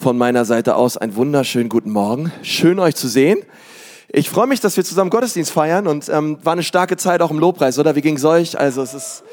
von 0.00 0.16
meiner 0.16 0.46
Seite 0.46 0.76
aus 0.76 0.96
einen 0.96 1.14
wunderschönen 1.14 1.68
guten 1.68 1.90
Morgen. 1.90 2.32
Schön 2.42 2.78
euch 2.78 2.94
zu 2.94 3.06
sehen. 3.06 3.42
Ich 4.08 4.30
freue 4.30 4.46
mich, 4.46 4.58
dass 4.58 4.78
wir 4.78 4.84
zusammen 4.84 5.10
Gottesdienst 5.10 5.52
feiern 5.52 5.86
und 5.86 6.08
ähm, 6.08 6.38
war 6.42 6.54
eine 6.54 6.62
starke 6.62 6.96
Zeit 6.96 7.20
auch 7.20 7.30
im 7.30 7.38
Lobpreis, 7.38 7.78
oder? 7.78 7.94
Wie 7.94 8.00
ging's 8.00 8.24
euch? 8.24 8.58
Also 8.58 8.80
es 8.80 8.94
ist, 8.94 9.24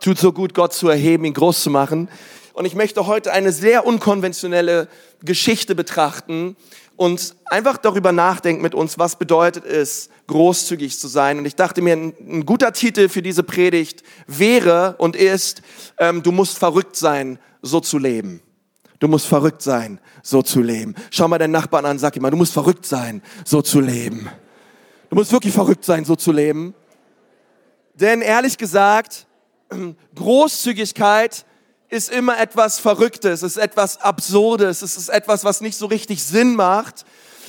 tut 0.00 0.18
so 0.18 0.32
gut, 0.32 0.52
Gott 0.52 0.74
zu 0.74 0.90
erheben, 0.90 1.24
ihn 1.24 1.32
groß 1.32 1.62
zu 1.62 1.70
machen. 1.70 2.10
Und 2.52 2.66
ich 2.66 2.74
möchte 2.74 3.06
heute 3.06 3.32
eine 3.32 3.52
sehr 3.52 3.86
unkonventionelle 3.86 4.86
Geschichte 5.24 5.74
betrachten 5.74 6.56
und 6.96 7.34
einfach 7.46 7.78
darüber 7.78 8.12
nachdenken 8.12 8.60
mit 8.60 8.74
uns, 8.74 8.98
was 8.98 9.16
bedeutet 9.16 9.64
es, 9.64 10.10
großzügig 10.26 10.98
zu 10.98 11.08
sein. 11.08 11.38
Und 11.38 11.46
ich 11.46 11.56
dachte 11.56 11.80
mir, 11.80 11.94
ein, 11.94 12.12
ein 12.20 12.44
guter 12.44 12.74
Titel 12.74 13.08
für 13.08 13.22
diese 13.22 13.44
Predigt 13.44 14.02
wäre 14.26 14.94
und 14.98 15.16
ist, 15.16 15.62
ähm, 15.96 16.22
du 16.22 16.32
musst 16.32 16.58
verrückt 16.58 16.96
sein, 16.96 17.38
so 17.62 17.80
zu 17.80 17.96
leben. 17.96 18.42
Du 19.02 19.08
musst 19.08 19.26
verrückt 19.26 19.62
sein, 19.62 19.98
so 20.22 20.42
zu 20.42 20.62
leben. 20.62 20.94
Schau 21.10 21.26
mal 21.26 21.36
deinen 21.36 21.50
Nachbarn 21.50 21.84
an, 21.86 21.98
sag 21.98 22.14
ihm 22.14 22.22
mal, 22.22 22.30
du 22.30 22.36
musst 22.36 22.52
verrückt 22.52 22.86
sein, 22.86 23.20
so 23.44 23.60
zu 23.60 23.80
leben. 23.80 24.30
Du 25.10 25.16
musst 25.16 25.32
wirklich 25.32 25.52
verrückt 25.52 25.84
sein, 25.84 26.04
so 26.04 26.14
zu 26.14 26.30
leben. 26.30 26.72
Denn 27.94 28.22
ehrlich 28.22 28.58
gesagt, 28.58 29.26
Großzügigkeit 30.14 31.44
ist 31.88 32.12
immer 32.12 32.38
etwas 32.38 32.78
Verrücktes, 32.78 33.42
es 33.42 33.56
ist 33.56 33.62
etwas 33.64 34.00
Absurdes, 34.00 34.82
es 34.82 34.96
ist 34.96 35.08
etwas, 35.08 35.42
was 35.42 35.60
nicht 35.62 35.76
so 35.76 35.86
richtig 35.86 36.22
Sinn 36.22 36.54
macht. 36.54 37.04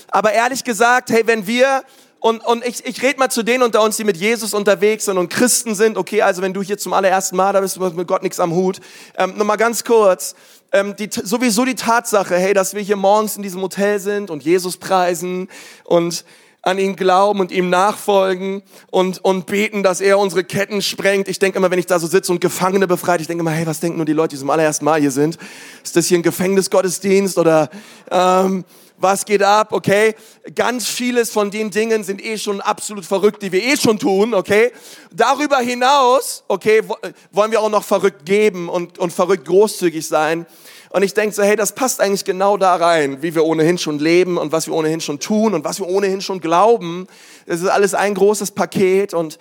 Aber 0.09 0.33
ehrlich 0.33 0.63
gesagt, 0.63 1.11
hey, 1.11 1.21
wenn 1.27 1.45
wir 1.45 1.83
und, 2.23 2.39
und 2.45 2.65
ich, 2.65 2.85
ich 2.85 3.03
rede 3.03 3.19
mal 3.19 3.27
zu 3.27 3.43
denen 3.43 3.63
unter 3.63 3.81
uns, 3.83 3.97
die 3.97 4.05
mit 4.05 4.15
Jesus 4.15 4.53
unterwegs 4.53 5.03
sind 5.03 5.17
und 5.17 5.27
Christen 5.27 5.75
sind. 5.75 5.97
Okay, 5.97 6.21
also 6.21 6.41
wenn 6.41 6.53
du 6.53 6.61
hier 6.63 6.77
zum 6.77 6.93
allerersten 6.93 7.35
Mal 7.35 7.51
da 7.51 7.59
bist, 7.59 7.75
du 7.75 7.83
hast 7.83 7.97
mit 7.97 8.07
Gott 8.07 8.23
nichts 8.23 8.39
am 8.39 8.53
Hut. 8.53 8.79
Ähm, 9.17 9.33
Nochmal 9.35 9.57
ganz 9.57 9.83
kurz. 9.83 10.33
Ähm, 10.71 10.95
die, 10.95 11.09
sowieso 11.11 11.65
die 11.65 11.75
Tatsache, 11.75 12.37
hey, 12.37 12.53
dass 12.53 12.75
wir 12.75 12.81
hier 12.81 12.95
morgens 12.95 13.35
in 13.35 13.43
diesem 13.43 13.61
Hotel 13.61 13.99
sind 13.99 14.29
und 14.29 14.41
Jesus 14.41 14.77
preisen 14.77 15.49
und 15.83 16.23
an 16.61 16.79
ihn 16.79 16.95
glauben 16.95 17.41
und 17.41 17.51
ihm 17.51 17.69
nachfolgen 17.69 18.63
und, 18.89 19.21
und 19.25 19.45
beten, 19.45 19.83
dass 19.83 19.99
er 19.99 20.17
unsere 20.17 20.45
Ketten 20.45 20.81
sprengt. 20.81 21.27
Ich 21.27 21.39
denke 21.39 21.57
immer, 21.57 21.71
wenn 21.71 21.79
ich 21.79 21.87
da 21.87 21.99
so 21.99 22.07
sitze 22.07 22.31
und 22.31 22.39
Gefangene 22.39 22.87
befreit, 22.87 23.19
ich 23.19 23.27
denke 23.27 23.41
immer, 23.41 23.51
hey, 23.51 23.67
was 23.67 23.81
denken 23.81 23.97
nur 23.97 24.05
die 24.05 24.13
Leute, 24.13 24.35
die 24.35 24.39
zum 24.39 24.49
allerersten 24.49 24.85
Mal 24.85 25.01
hier 25.01 25.11
sind? 25.11 25.37
Ist 25.83 25.97
das 25.97 26.05
hier 26.05 26.17
ein 26.19 26.23
Gefängnisgottesdienst 26.23 27.37
oder 27.37 27.69
ähm, 28.09 28.63
was 29.03 29.25
geht 29.25 29.43
ab, 29.43 29.71
okay? 29.71 30.15
Ganz 30.55 30.87
vieles 30.87 31.29
von 31.29 31.51
den 31.51 31.69
Dingen 31.69 32.03
sind 32.03 32.23
eh 32.23 32.37
schon 32.37 32.61
absolut 32.61 33.05
verrückt, 33.05 33.43
die 33.43 33.51
wir 33.51 33.61
eh 33.61 33.77
schon 33.77 33.99
tun, 33.99 34.33
okay? 34.33 34.71
Darüber 35.11 35.57
hinaus, 35.57 36.43
okay, 36.47 36.81
wollen 37.31 37.51
wir 37.51 37.61
auch 37.61 37.69
noch 37.69 37.83
verrückt 37.83 38.25
geben 38.25 38.69
und, 38.69 38.97
und 38.97 39.13
verrückt 39.13 39.45
großzügig 39.45 40.07
sein. 40.07 40.47
Und 40.89 41.03
ich 41.03 41.13
denke 41.13 41.35
so, 41.35 41.43
hey, 41.43 41.55
das 41.55 41.73
passt 41.73 41.99
eigentlich 42.01 42.23
genau 42.23 42.55
da 42.55 42.75
rein, 42.75 43.21
wie 43.21 43.35
wir 43.35 43.45
ohnehin 43.45 43.77
schon 43.77 43.99
leben 43.99 44.37
und 44.37 44.51
was 44.51 44.67
wir 44.67 44.73
ohnehin 44.73 45.01
schon 45.01 45.19
tun 45.19 45.53
und 45.53 45.63
was 45.65 45.79
wir 45.79 45.87
ohnehin 45.87 46.21
schon 46.21 46.39
glauben. 46.39 47.07
Das 47.45 47.61
ist 47.61 47.67
alles 47.67 47.93
ein 47.93 48.13
großes 48.13 48.51
Paket 48.51 49.13
und 49.13 49.37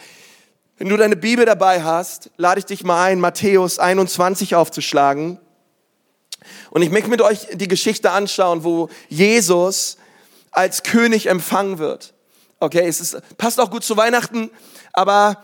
wenn 0.79 0.89
du 0.89 0.97
deine 0.97 1.17
Bibel 1.17 1.45
dabei 1.45 1.83
hast, 1.83 2.31
lade 2.39 2.59
ich 2.59 2.65
dich 2.65 2.83
mal 2.83 3.05
ein, 3.05 3.21
Matthäus 3.21 3.79
21 3.79 4.57
aufzuschlagen. 4.57 5.39
Und 6.71 6.83
ich 6.83 6.91
möchte 6.91 7.11
mit 7.11 7.21
euch 7.21 7.49
die 7.53 7.69
Geschichte 7.69 8.11
anschauen, 8.11 8.65
wo 8.65 8.89
Jesus 9.09 9.97
als 10.51 10.83
König 10.83 11.27
empfangen 11.27 11.79
wird. 11.79 12.15
Okay, 12.61 12.87
es 12.87 13.01
ist, 13.01 13.17
passt 13.39 13.61
auch 13.61 13.71
gut 13.71 13.83
zu 13.83 13.97
Weihnachten, 13.97 14.51
aber 14.93 15.43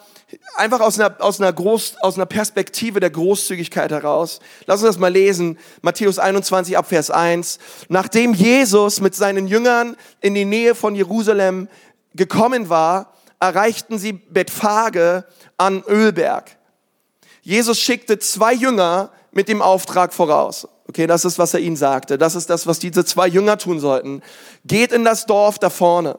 einfach 0.57 0.81
aus 0.81 0.99
einer, 1.01 1.17
aus 1.21 1.41
einer, 1.41 1.53
Groß, 1.53 1.97
aus 2.01 2.17
einer 2.17 2.27
Perspektive 2.27 3.01
der 3.01 3.11
Großzügigkeit 3.11 3.91
heraus. 3.91 4.41
Lass 4.67 4.83
uns 4.83 4.91
das 4.91 4.99
mal 4.99 5.13
lesen. 5.13 5.59
Matthäus 5.83 6.19
21 6.19 6.77
ab 6.77 6.89
Vers 6.89 7.11
1. 7.11 7.59
Nachdem 7.89 8.35
Jesus 8.35 9.01
mit 9.01 9.15
seinen 9.15 9.47
Jüngern 9.47 9.97
in 10.21 10.35
die 10.35 10.45
Nähe 10.45 10.75
von 10.75 10.95
Jerusalem 10.95 11.69
gekommen 12.15 12.69
war, 12.69 13.15
erreichten 13.41 13.99
sie 13.99 14.12
Bethphage 14.12 15.25
an 15.57 15.83
Ölberg. 15.89 16.56
Jesus 17.43 17.81
schickte 17.81 18.19
zwei 18.19 18.53
Jünger 18.53 19.11
mit 19.33 19.49
dem 19.49 19.62
Auftrag 19.62 20.12
voraus. 20.12 20.69
Okay, 20.88 21.06
das 21.06 21.25
ist, 21.25 21.38
was 21.38 21.53
er 21.53 21.60
ihnen 21.60 21.76
sagte. 21.76 22.16
Das 22.16 22.34
ist 22.34 22.49
das, 22.49 22.66
was 22.66 22.78
diese 22.78 23.04
zwei 23.04 23.28
Jünger 23.28 23.59
tun 23.59 23.78
sollten. 23.78 24.22
Geht 24.65 24.93
in 24.93 25.04
das 25.04 25.26
Dorf 25.26 25.59
da 25.59 25.69
vorne. 25.69 26.19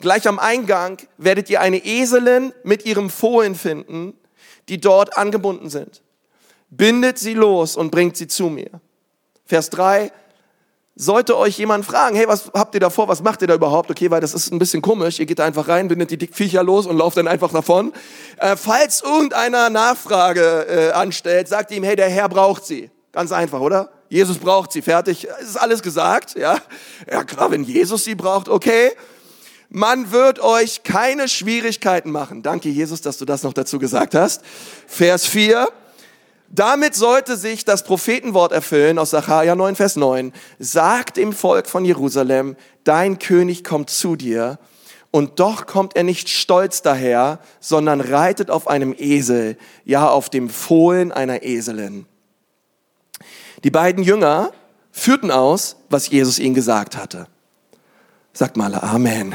Gleich 0.00 0.26
am 0.26 0.38
Eingang 0.38 0.96
werdet 1.18 1.50
ihr 1.50 1.60
eine 1.60 1.84
Eselin 1.84 2.54
mit 2.64 2.86
ihrem 2.86 3.10
Fohlen 3.10 3.54
finden, 3.54 4.14
die 4.70 4.80
dort 4.80 5.18
angebunden 5.18 5.68
sind. 5.68 6.02
Bindet 6.70 7.18
sie 7.18 7.34
los 7.34 7.76
und 7.76 7.90
bringt 7.90 8.16
sie 8.16 8.26
zu 8.26 8.48
mir. 8.48 8.70
Vers 9.44 9.68
3. 9.70 10.10
Sollte 10.96 11.36
euch 11.36 11.58
jemand 11.58 11.84
fragen, 11.84 12.16
hey, 12.16 12.26
was 12.26 12.50
habt 12.54 12.74
ihr 12.74 12.80
da 12.80 12.90
vor, 12.90 13.08
was 13.08 13.22
macht 13.22 13.42
ihr 13.42 13.48
da 13.48 13.54
überhaupt? 13.54 13.90
Okay, 13.90 14.10
weil 14.10 14.20
das 14.20 14.32
ist 14.32 14.52
ein 14.52 14.58
bisschen 14.58 14.80
komisch. 14.80 15.18
Ihr 15.18 15.26
geht 15.26 15.38
da 15.38 15.44
einfach 15.44 15.68
rein, 15.68 15.88
bindet 15.88 16.10
die 16.10 16.26
Viecher 16.26 16.62
los 16.62 16.86
und 16.86 16.96
lauft 16.96 17.16
dann 17.16 17.28
einfach 17.28 17.52
davon. 17.52 17.92
Äh, 18.38 18.56
falls 18.56 19.02
irgendeiner 19.02 19.68
Nachfrage 19.70 20.66
äh, 20.68 20.90
anstellt, 20.92 21.48
sagt 21.48 21.70
ihm, 21.70 21.84
hey, 21.84 21.96
der 21.96 22.08
Herr 22.08 22.28
braucht 22.28 22.64
sie. 22.64 22.90
Ganz 23.12 23.32
einfach, 23.32 23.60
oder? 23.60 23.90
Jesus 24.08 24.38
braucht 24.38 24.72
sie, 24.72 24.82
fertig. 24.82 25.26
Es 25.40 25.50
ist 25.50 25.56
alles 25.56 25.82
gesagt, 25.82 26.36
ja. 26.36 26.58
Ja, 27.10 27.24
klar, 27.24 27.50
wenn 27.50 27.64
Jesus 27.64 28.04
sie 28.04 28.14
braucht, 28.14 28.48
okay. 28.48 28.92
Man 29.68 30.10
wird 30.10 30.40
euch 30.40 30.82
keine 30.82 31.28
Schwierigkeiten 31.28 32.10
machen. 32.10 32.42
Danke, 32.42 32.68
Jesus, 32.68 33.02
dass 33.02 33.18
du 33.18 33.24
das 33.24 33.44
noch 33.44 33.52
dazu 33.52 33.78
gesagt 33.78 34.14
hast. 34.14 34.42
Vers 34.86 35.26
4. 35.26 35.68
Damit 36.48 36.96
sollte 36.96 37.36
sich 37.36 37.64
das 37.64 37.84
Prophetenwort 37.84 38.50
erfüllen 38.50 38.98
aus 38.98 39.10
Sacharja 39.10 39.54
9, 39.54 39.76
Vers 39.76 39.94
9. 39.94 40.32
Sagt 40.58 41.16
dem 41.16 41.32
Volk 41.32 41.68
von 41.68 41.84
Jerusalem, 41.84 42.56
dein 42.82 43.20
König 43.20 43.62
kommt 43.62 43.90
zu 43.90 44.16
dir. 44.16 44.58
Und 45.12 45.38
doch 45.38 45.66
kommt 45.66 45.94
er 45.94 46.02
nicht 46.02 46.28
stolz 46.28 46.82
daher, 46.82 47.38
sondern 47.60 48.00
reitet 48.00 48.50
auf 48.50 48.66
einem 48.66 48.94
Esel, 48.96 49.56
ja 49.84 50.08
auf 50.08 50.30
dem 50.30 50.48
Fohlen 50.48 51.12
einer 51.12 51.44
Eselin. 51.44 52.06
Die 53.64 53.70
beiden 53.70 54.02
Jünger 54.02 54.52
führten 54.90 55.30
aus, 55.30 55.76
was 55.88 56.08
Jesus 56.08 56.38
ihnen 56.38 56.54
gesagt 56.54 56.96
hatte. 56.96 57.26
Sagt 58.32 58.56
mal 58.56 58.74
Amen. 58.74 59.34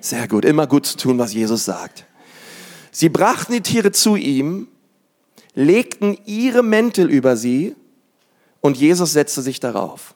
Sehr 0.00 0.28
gut, 0.28 0.44
immer 0.44 0.66
gut 0.66 0.86
zu 0.86 0.96
tun, 0.96 1.18
was 1.18 1.32
Jesus 1.32 1.64
sagt. 1.64 2.04
Sie 2.90 3.08
brachten 3.08 3.52
die 3.52 3.60
Tiere 3.60 3.92
zu 3.92 4.16
ihm, 4.16 4.68
legten 5.54 6.16
ihre 6.26 6.62
Mäntel 6.62 7.10
über 7.10 7.36
sie 7.36 7.74
und 8.60 8.76
Jesus 8.76 9.12
setzte 9.12 9.42
sich 9.42 9.60
darauf. 9.60 10.14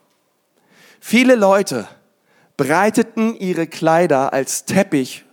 Viele 0.99 1.35
Leute 1.35 1.87
breiteten 2.57 3.35
ihre 3.35 3.67
Kleider 3.67 4.33
als 4.33 4.65
Teppich 4.65 5.25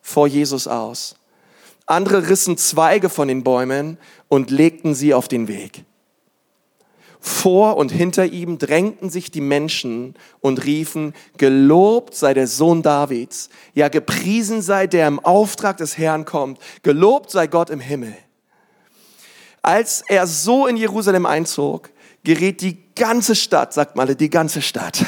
vor 0.00 0.26
Jesus 0.26 0.68
aus. 0.68 1.16
Andere 1.86 2.28
rissen 2.28 2.56
Zweige 2.56 3.08
von 3.08 3.28
den 3.28 3.42
Bäumen 3.42 3.98
und 4.28 4.50
legten 4.50 4.94
sie 4.94 5.14
auf 5.14 5.28
den 5.28 5.48
Weg. 5.48 5.84
Vor 7.20 7.76
und 7.76 7.90
hinter 7.90 8.26
ihm 8.26 8.58
drängten 8.58 9.10
sich 9.10 9.30
die 9.30 9.40
Menschen 9.40 10.14
und 10.40 10.64
riefen, 10.64 11.14
gelobt 11.36 12.14
sei 12.14 12.32
der 12.32 12.46
Sohn 12.46 12.82
Davids, 12.82 13.48
ja 13.74 13.88
gepriesen 13.88 14.62
sei 14.62 14.86
der 14.86 15.08
im 15.08 15.18
Auftrag 15.18 15.78
des 15.78 15.98
Herrn 15.98 16.24
kommt, 16.24 16.60
gelobt 16.82 17.30
sei 17.30 17.48
Gott 17.48 17.70
im 17.70 17.80
Himmel. 17.80 18.16
Als 19.62 20.04
er 20.06 20.28
so 20.28 20.66
in 20.68 20.76
Jerusalem 20.76 21.26
einzog, 21.26 21.90
geriet 22.22 22.60
die 22.60 22.78
ganze 22.94 23.34
Stadt, 23.34 23.72
sagt 23.74 23.96
mal 23.96 24.14
die 24.14 24.30
ganze 24.30 24.62
Stadt, 24.62 25.04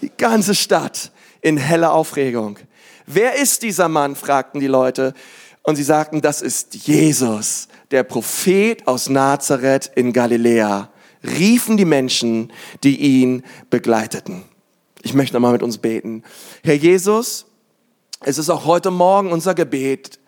die 0.00 0.12
ganze 0.16 0.54
Stadt 0.54 1.10
in 1.40 1.56
helle 1.56 1.90
Aufregung. 1.90 2.58
Wer 3.06 3.34
ist 3.34 3.62
dieser 3.62 3.88
Mann? 3.88 4.14
fragten 4.14 4.60
die 4.60 4.66
Leute. 4.66 5.14
Und 5.62 5.76
sie 5.76 5.82
sagten, 5.82 6.22
das 6.22 6.40
ist 6.40 6.74
Jesus, 6.86 7.68
der 7.90 8.02
Prophet 8.02 8.86
aus 8.86 9.08
Nazareth 9.08 9.90
in 9.94 10.12
Galiläa 10.12 10.90
riefen 11.22 11.76
die 11.76 11.84
Menschen, 11.84 12.52
die 12.82 12.96
ihn 12.96 13.44
begleiteten. 13.70 14.44
Ich 15.02 15.14
möchte 15.14 15.34
nochmal 15.34 15.52
mit 15.52 15.62
uns 15.62 15.78
beten. 15.78 16.22
Herr 16.62 16.74
Jesus, 16.74 17.46
es 18.20 18.38
ist 18.38 18.50
auch 18.50 18.64
heute 18.64 18.90
Morgen 18.90 19.30
unser 19.30 19.54
Gebet, 19.54 20.18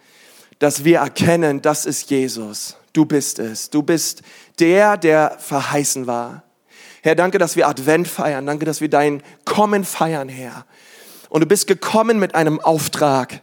dass 0.58 0.84
wir 0.84 0.98
erkennen, 0.98 1.62
das 1.62 1.86
ist 1.86 2.10
Jesus. 2.10 2.76
Du 2.92 3.04
bist 3.04 3.38
es. 3.38 3.70
Du 3.70 3.82
bist 3.82 4.22
der, 4.58 4.96
der 4.96 5.36
verheißen 5.38 6.06
war. 6.06 6.44
Herr, 7.02 7.14
danke, 7.14 7.38
dass 7.38 7.56
wir 7.56 7.66
Advent 7.66 8.08
feiern. 8.08 8.46
Danke, 8.46 8.66
dass 8.66 8.80
wir 8.80 8.90
dein 8.90 9.22
Kommen 9.44 9.84
feiern, 9.84 10.28
Herr. 10.28 10.66
Und 11.30 11.40
du 11.40 11.46
bist 11.46 11.66
gekommen 11.66 12.18
mit 12.18 12.34
einem 12.34 12.60
Auftrag. 12.60 13.40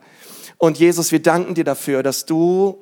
Und 0.57 0.77
Jesus, 0.77 1.11
wir 1.11 1.21
danken 1.21 1.55
dir 1.55 1.63
dafür, 1.63 2.03
dass 2.03 2.25
du 2.25 2.77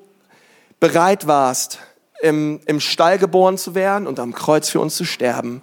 bereit 0.80 1.28
warst, 1.28 1.80
im, 2.26 2.60
im 2.66 2.80
Stall 2.80 3.20
geboren 3.20 3.58
zu 3.58 3.76
werden 3.76 4.08
und 4.08 4.20
am 4.20 4.34
Kreuz 4.34 4.70
für 4.70 4.80
uns 4.80 4.96
zu 4.96 5.06
sterben. 5.06 5.62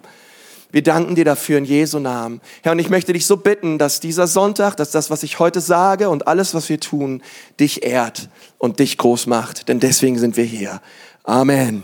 Wir 0.71 0.81
danken 0.81 1.13
dir 1.13 1.25
dafür 1.25 1.57
in 1.57 1.65
Jesu 1.65 1.99
Namen. 1.99 2.41
Herr, 2.63 2.71
und 2.71 2.79
ich 2.79 2.89
möchte 2.89 3.13
dich 3.13 3.27
so 3.27 3.37
bitten, 3.37 3.77
dass 3.77 3.99
dieser 3.99 4.25
Sonntag, 4.25 4.75
dass 4.77 4.89
das, 4.89 5.09
was 5.11 5.21
ich 5.21 5.37
heute 5.37 5.61
sage 5.61 6.09
und 6.09 6.25
alles, 6.25 6.53
was 6.55 6.69
wir 6.69 6.79
tun, 6.79 7.21
dich 7.59 7.83
ehrt 7.83 8.29
und 8.57 8.79
dich 8.79 8.97
groß 8.97 9.27
macht. 9.27 9.67
Denn 9.67 9.79
deswegen 9.79 10.17
sind 10.17 10.37
wir 10.37 10.45
hier. 10.45 10.81
Amen. 11.23 11.83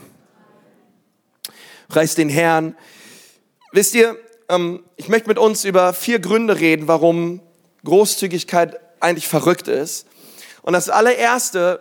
Preis 1.90 2.16
den 2.16 2.30
Herrn. 2.30 2.76
Wisst 3.74 3.94
ihr, 3.96 4.16
ähm, 4.48 4.82
ich 4.96 5.10
möchte 5.10 5.28
mit 5.28 5.38
uns 5.38 5.66
über 5.66 5.94
vier 5.94 6.20
Gründe 6.20 6.60
reden, 6.60 6.88
warum 6.88 7.42
Großzügigkeit 7.84 8.80
eigentlich 9.02 9.28
verrückt 9.28 9.68
ist. 9.68 10.08
Und 10.62 10.74
das 10.74 10.90
allererste, 10.90 11.80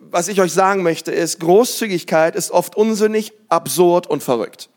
was 0.00 0.28
ich 0.28 0.40
euch 0.40 0.52
sagen 0.52 0.82
möchte, 0.82 1.12
ist, 1.12 1.40
Großzügigkeit 1.40 2.36
ist 2.36 2.50
oft 2.50 2.76
unsinnig, 2.76 3.32
absurd 3.48 4.06
und 4.06 4.22
verrückt. 4.22 4.68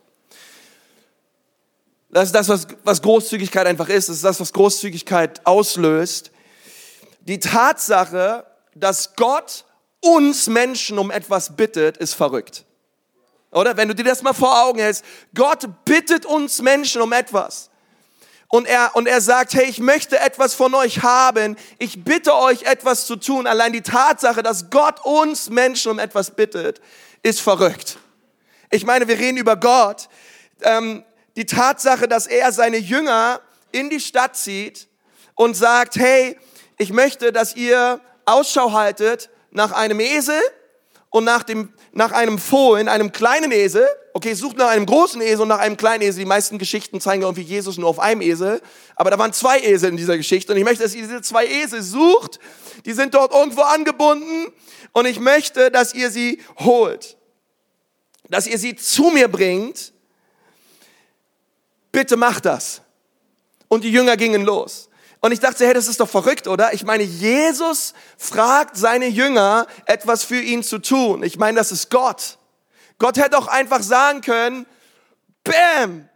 Das 2.09 2.25
ist 2.25 2.35
das, 2.35 2.49
was, 2.49 2.67
was 2.83 3.01
Großzügigkeit 3.01 3.67
einfach 3.67 3.89
ist. 3.89 4.09
Das 4.09 4.15
ist 4.15 4.25
das, 4.25 4.39
was 4.39 4.53
Großzügigkeit 4.53 5.45
auslöst. 5.45 6.31
Die 7.21 7.39
Tatsache, 7.39 8.45
dass 8.73 9.15
Gott 9.15 9.65
uns 10.01 10.47
Menschen 10.47 10.97
um 10.97 11.11
etwas 11.11 11.55
bittet, 11.55 11.97
ist 11.97 12.13
verrückt. 12.13 12.65
Oder? 13.51 13.77
Wenn 13.77 13.87
du 13.87 13.95
dir 13.95 14.05
das 14.05 14.21
mal 14.21 14.33
vor 14.33 14.63
Augen 14.63 14.79
hältst. 14.79 15.03
Gott 15.35 15.67
bittet 15.85 16.25
uns 16.25 16.61
Menschen 16.61 17.01
um 17.01 17.11
etwas. 17.11 17.69
Und 18.49 18.67
er, 18.67 18.95
und 18.95 19.07
er 19.07 19.21
sagt, 19.21 19.53
hey, 19.53 19.65
ich 19.65 19.79
möchte 19.79 20.19
etwas 20.19 20.55
von 20.55 20.73
euch 20.73 21.03
haben. 21.03 21.55
Ich 21.77 22.03
bitte 22.03 22.35
euch 22.35 22.63
etwas 22.63 23.05
zu 23.05 23.15
tun. 23.15 23.45
Allein 23.45 23.73
die 23.73 23.81
Tatsache, 23.81 24.41
dass 24.41 24.71
Gott 24.71 25.05
uns 25.05 25.49
Menschen 25.51 25.91
um 25.91 25.99
etwas 25.99 26.31
bittet, 26.31 26.81
ist 27.21 27.41
verrückt. 27.41 27.99
Ich 28.71 28.85
meine, 28.85 29.07
wir 29.07 29.19
reden 29.19 29.37
über 29.37 29.55
Gott. 29.55 30.09
Ähm, 30.61 31.03
die 31.35 31.45
Tatsache, 31.45 32.07
dass 32.07 32.25
er 32.25 32.51
seine 32.51 32.77
Jünger 32.77 33.39
in 33.71 33.91
die 33.91 33.99
Stadt 33.99 34.35
zieht 34.35 34.87
und 35.35 35.55
sagt, 35.55 35.95
hey, 35.95 36.37
ich 36.77 36.91
möchte, 36.91 37.31
dass 37.31 37.55
ihr 37.55 38.01
Ausschau 38.25 38.73
haltet 38.73 39.29
nach 39.51 39.71
einem 39.71 39.99
Esel 39.99 40.41
und 41.11 41.23
nach, 41.23 41.43
dem, 41.43 41.71
nach 41.91 42.11
einem 42.11 42.37
Fohlen, 42.37 42.87
einem 42.87 43.11
kleinen 43.11 43.51
Esel. 43.51 43.87
Okay, 44.13 44.33
sucht 44.33 44.57
nach 44.57 44.69
einem 44.69 44.85
großen 44.85 45.21
Esel 45.21 45.41
und 45.41 45.47
nach 45.47 45.59
einem 45.59 45.77
kleinen 45.77 46.03
Esel. 46.03 46.19
Die 46.19 46.25
meisten 46.25 46.57
Geschichten 46.57 46.99
zeigen 46.99 47.21
irgendwie 47.21 47.41
Jesus 47.41 47.77
nur 47.77 47.89
auf 47.89 47.99
einem 47.99 48.21
Esel. 48.21 48.61
Aber 48.95 49.11
da 49.11 49.17
waren 49.17 49.33
zwei 49.33 49.59
Esel 49.59 49.89
in 49.89 49.97
dieser 49.97 50.17
Geschichte. 50.17 50.51
Und 50.51 50.57
ich 50.57 50.65
möchte, 50.65 50.83
dass 50.83 50.95
ihr 50.95 51.03
diese 51.03 51.21
zwei 51.21 51.45
Esel 51.45 51.81
sucht. 51.81 52.39
Die 52.85 52.93
sind 52.93 53.13
dort 53.13 53.33
irgendwo 53.33 53.61
angebunden. 53.61 54.51
Und 54.91 55.05
ich 55.05 55.19
möchte, 55.19 55.71
dass 55.71 55.93
ihr 55.93 56.11
sie 56.11 56.41
holt. 56.59 57.17
Dass 58.29 58.47
ihr 58.47 58.57
sie 58.57 58.75
zu 58.75 59.09
mir 59.09 59.27
bringt. 59.27 59.93
Bitte 61.91 62.17
macht 62.17 62.45
das. 62.45 62.81
Und 63.67 63.83
die 63.83 63.91
Jünger 63.91 64.17
gingen 64.17 64.43
los. 64.43 64.88
Und 65.21 65.31
ich 65.33 65.39
dachte, 65.39 65.65
hey, 65.65 65.73
das 65.73 65.87
ist 65.87 65.99
doch 65.99 66.09
verrückt, 66.09 66.47
oder? 66.47 66.73
Ich 66.73 66.85
meine, 66.85 67.03
Jesus 67.03 67.93
fragt 68.17 68.77
seine 68.77 69.07
Jünger, 69.07 69.67
etwas 69.85 70.23
für 70.23 70.39
ihn 70.39 70.63
zu 70.63 70.79
tun. 70.79 71.23
Ich 71.23 71.37
meine, 71.37 71.57
das 71.57 71.71
ist 71.71 71.89
Gott. 71.89 72.37
Gott 72.99 73.17
hätte 73.17 73.37
auch 73.37 73.47
einfach 73.47 73.81
sagen 73.81 74.21
können, 74.21 74.65
Bäm, 75.43 76.07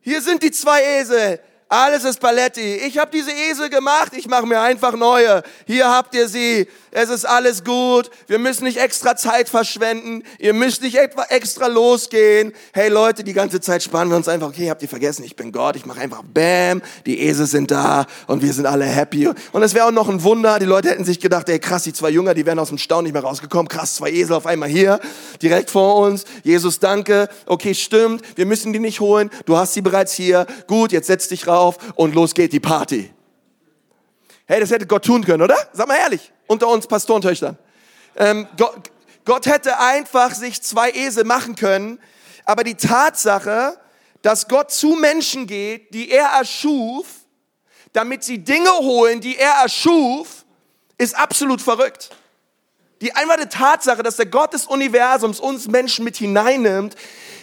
hier 0.00 0.20
sind 0.20 0.42
die 0.42 0.50
zwei 0.50 0.82
Esel. 0.82 1.40
Alles 1.68 2.04
ist 2.04 2.20
Paletti. 2.20 2.76
Ich 2.76 2.98
habe 2.98 3.10
diese 3.10 3.32
Esel 3.32 3.70
gemacht, 3.70 4.12
ich 4.14 4.28
mache 4.28 4.44
mir 4.44 4.60
einfach 4.60 4.92
neue. 4.92 5.42
Hier 5.66 5.88
habt 5.88 6.14
ihr 6.14 6.28
sie. 6.28 6.68
Es 6.92 7.08
ist 7.08 7.24
alles 7.24 7.64
gut. 7.64 8.10
Wir 8.26 8.38
müssen 8.38 8.64
nicht 8.64 8.76
extra 8.76 9.16
Zeit 9.16 9.48
verschwenden. 9.48 10.22
Ihr 10.38 10.52
müsst 10.52 10.82
nicht 10.82 10.96
etwa 10.96 11.24
extra 11.24 11.66
losgehen. 11.66 12.52
Hey 12.74 12.90
Leute, 12.90 13.24
die 13.24 13.32
ganze 13.32 13.60
Zeit 13.60 13.82
spannen 13.82 14.10
wir 14.10 14.16
uns 14.16 14.28
einfach, 14.28 14.48
okay, 14.48 14.68
habt 14.68 14.82
ihr 14.82 14.88
vergessen, 14.88 15.24
ich 15.24 15.34
bin 15.34 15.50
Gott. 15.50 15.74
Ich 15.76 15.86
mache 15.86 16.00
einfach 16.00 16.22
Bam, 16.22 16.82
die 17.06 17.20
Esel 17.20 17.46
sind 17.46 17.70
da 17.70 18.04
und 18.26 18.42
wir 18.42 18.52
sind 18.52 18.66
alle 18.66 18.84
happy. 18.84 19.26
Und 19.52 19.62
es 19.62 19.72
wäre 19.72 19.86
auch 19.86 19.90
noch 19.90 20.10
ein 20.10 20.22
Wunder. 20.22 20.58
Die 20.58 20.66
Leute 20.66 20.90
hätten 20.90 21.06
sich 21.06 21.18
gedacht, 21.18 21.48
ey 21.48 21.58
krass, 21.58 21.84
die 21.84 21.94
zwei 21.94 22.10
Jünger, 22.10 22.34
die 22.34 22.44
wären 22.44 22.58
aus 22.58 22.68
dem 22.68 22.78
Staunen 22.78 23.04
nicht 23.04 23.14
mehr 23.14 23.22
rausgekommen. 23.22 23.68
Krass, 23.68 23.94
zwei 23.94 24.10
Esel 24.10 24.36
auf 24.36 24.44
einmal 24.44 24.68
hier, 24.68 25.00
direkt 25.40 25.70
vor 25.70 25.96
uns. 25.96 26.26
Jesus, 26.44 26.78
danke. 26.78 27.28
Okay, 27.46 27.74
stimmt. 27.74 28.22
Wir 28.36 28.44
müssen 28.44 28.74
die 28.74 28.78
nicht 28.78 29.00
holen. 29.00 29.30
Du 29.46 29.56
hast 29.56 29.72
sie 29.72 29.80
bereits 29.80 30.12
hier. 30.12 30.46
Gut, 30.66 30.92
jetzt 30.92 31.06
setz 31.06 31.28
dich 31.28 31.46
raus 31.46 31.62
auf 31.62 31.78
und 31.94 32.14
los 32.14 32.34
geht 32.34 32.52
die 32.52 32.60
Party. 32.60 33.10
Hey, 34.46 34.60
das 34.60 34.70
hätte 34.70 34.86
Gott 34.86 35.04
tun 35.04 35.24
können, 35.24 35.42
oder? 35.42 35.56
Sag 35.72 35.86
mal 35.86 35.96
ehrlich, 35.96 36.31
unter 36.46 36.68
uns 36.68 36.86
Pastorentöchtern. 36.86 37.58
Ähm, 38.16 38.46
Gott, 38.56 38.90
Gott 39.24 39.46
hätte 39.46 39.78
einfach 39.78 40.34
sich 40.34 40.62
zwei 40.62 40.90
Esel 40.90 41.24
machen 41.24 41.56
können, 41.56 41.98
aber 42.44 42.64
die 42.64 42.74
Tatsache, 42.74 43.78
dass 44.22 44.48
Gott 44.48 44.70
zu 44.70 44.90
Menschen 44.90 45.46
geht, 45.46 45.94
die 45.94 46.10
er 46.10 46.26
erschuf, 46.26 47.06
damit 47.92 48.24
sie 48.24 48.38
Dinge 48.38 48.70
holen, 48.70 49.20
die 49.20 49.36
er 49.36 49.52
erschuf, 49.62 50.44
ist 50.98 51.16
absolut 51.16 51.60
verrückt. 51.60 52.10
Die 53.00 53.14
einfache 53.14 53.48
Tatsache, 53.48 54.02
dass 54.02 54.16
der 54.16 54.26
Gott 54.26 54.52
des 54.52 54.66
Universums 54.66 55.40
uns 55.40 55.66
Menschen 55.68 56.04
mit 56.04 56.16
hineinnimmt, 56.16 56.96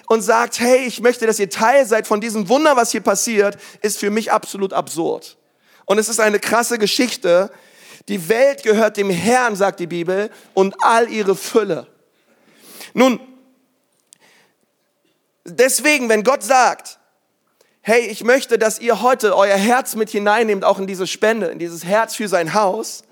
und 0.10 0.24
sagt, 0.24 0.60
hey, 0.60 0.86
ich 0.88 1.02
möchte, 1.02 1.28
dass 1.28 1.38
ihr 1.38 1.52
Teil 1.52 1.86
seid 1.86 2.08
von 2.08 2.20
diesem 2.20 2.50
Wunder, 2.50 2.76
was 2.76 2.92
hier 2.92 3.02
passiert, 3.02 3.58
ist 3.84 4.00
für 4.00 4.10
mich 4.10 4.32
absolut 4.32 4.74
absurd. 4.74 5.38
Und 5.86 6.00
es 6.00 6.10
ist 6.10 6.20
eine 6.20 6.40
krasse 6.40 6.80
Geschichte. 6.80 7.52
Die 8.10 8.28
Welt 8.28 8.64
gehört 8.64 8.98
dem 8.98 9.12
Herrn, 9.12 9.56
sagt 9.56 9.80
die 9.80 9.88
Bibel, 9.88 10.32
und 10.56 10.76
all 10.80 11.10
ihre 11.10 11.36
Fülle. 11.36 11.88
Nun, 12.96 13.20
deswegen, 15.46 16.10
wenn 16.10 16.24
Gott 16.24 16.44
sagt, 16.44 17.00
hey, 17.82 18.02
ich 18.08 18.24
möchte, 18.24 18.58
dass 18.58 18.80
ihr 18.80 19.02
heute 19.02 19.38
euer 19.38 19.56
Herz 19.56 19.96
mit 19.96 20.10
hineinnehmt, 20.10 20.66
auch 20.66 20.80
in 20.80 20.88
diese 20.88 21.06
Spende, 21.06 21.48
in 21.48 21.60
dieses 21.60 21.86
Herz 21.86 22.16
für 22.16 22.28
sein 22.28 22.56
Haus, 22.56 23.04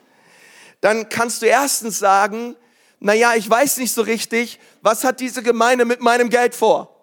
dann 0.82 1.10
kannst 1.10 1.44
du 1.44 1.46
erstens 1.46 2.00
sagen, 2.00 2.56
naja, 3.00 3.36
ich 3.36 3.48
weiß 3.48 3.78
nicht 3.78 3.94
so 3.94 4.02
richtig, 4.02 4.60
was 4.82 5.04
hat 5.04 5.20
diese 5.20 5.44
Gemeinde 5.44 5.86
mit 5.86 6.02
meinem 6.02 6.30
Geld 6.30 6.56
vor? 6.56 6.97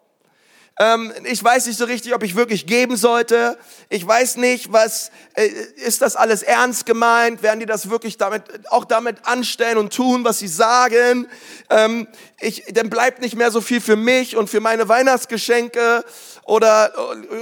Ähm, 0.77 1.13
ich 1.25 1.43
weiß 1.43 1.67
nicht 1.67 1.79
so 1.79 1.85
richtig, 1.85 2.15
ob 2.15 2.25
ich 2.25 2.35
wirklich 2.35 2.67
geben 2.67 2.97
sollte. 2.97 3.57
Ich 3.91 4.05
weiß 4.05 4.39
nicht, 4.39 4.73
was 4.73 5.13
äh, 5.35 5.47
ist 5.77 6.03
das 6.03 6.17
alles 6.17 6.43
ernst 6.43 6.85
gemeint? 6.85 7.45
Werden 7.45 7.61
die 7.61 7.67
das 7.67 7.91
wirklich 7.91 8.19
damit 8.19 8.43
auch 8.71 8.85
damit 8.85 9.19
anstellen 9.25 9.79
und 9.79 9.95
tun, 9.95 10.25
was 10.25 10.41
sie 10.41 10.49
sagen? 10.49 11.29
Ähm, 11.71 12.09
ich, 12.41 12.65
dann 12.73 12.91
bleibt 12.91 13.21
nicht 13.21 13.37
mehr 13.37 13.53
so 13.53 13.61
viel 13.61 13.81
für 13.81 13.95
mich 13.95 14.37
und 14.37 14.51
für 14.51 14.59
meine 14.59 14.89
Weihnachtsgeschenke 14.89 16.05
oder, 16.43 16.93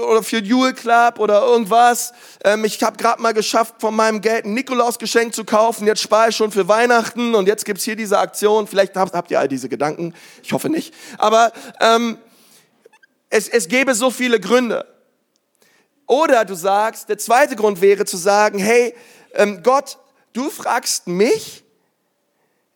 oder 0.06 0.22
für 0.22 0.38
Jule 0.38 0.74
Club 0.74 1.18
oder 1.18 1.40
irgendwas. 1.40 2.12
Ähm, 2.44 2.66
ich 2.66 2.82
habe 2.82 2.98
gerade 2.98 3.22
mal 3.22 3.32
geschafft, 3.32 3.76
von 3.78 3.96
meinem 3.96 4.20
Geld 4.20 4.44
ein 4.44 4.52
Nikolausgeschenk 4.52 5.34
zu 5.34 5.44
kaufen. 5.44 5.86
Jetzt 5.86 6.02
spare 6.02 6.28
ich 6.28 6.36
schon 6.36 6.52
für 6.52 6.68
Weihnachten 6.68 7.34
und 7.34 7.46
jetzt 7.48 7.64
gibt's 7.64 7.84
hier 7.84 7.96
diese 7.96 8.18
Aktion. 8.18 8.66
Vielleicht 8.66 8.94
habt, 8.94 9.14
habt 9.14 9.30
ihr 9.30 9.40
all 9.40 9.48
diese 9.48 9.70
Gedanken. 9.70 10.14
Ich 10.42 10.52
hoffe 10.52 10.68
nicht. 10.68 10.92
Aber 11.16 11.50
ähm, 11.80 12.18
es, 13.32 13.48
es 13.48 13.66
gäbe 13.68 13.94
so 13.94 14.10
viele 14.10 14.38
Gründe. 14.38 14.86
Oder 16.06 16.44
du 16.44 16.54
sagst, 16.54 17.08
der 17.08 17.16
zweite 17.16 17.56
Grund 17.56 17.80
wäre 17.80 18.04
zu 18.04 18.18
sagen, 18.18 18.58
hey, 18.58 18.94
ähm, 19.32 19.62
Gott, 19.62 19.98
du 20.34 20.50
fragst 20.50 21.06
mich, 21.06 21.64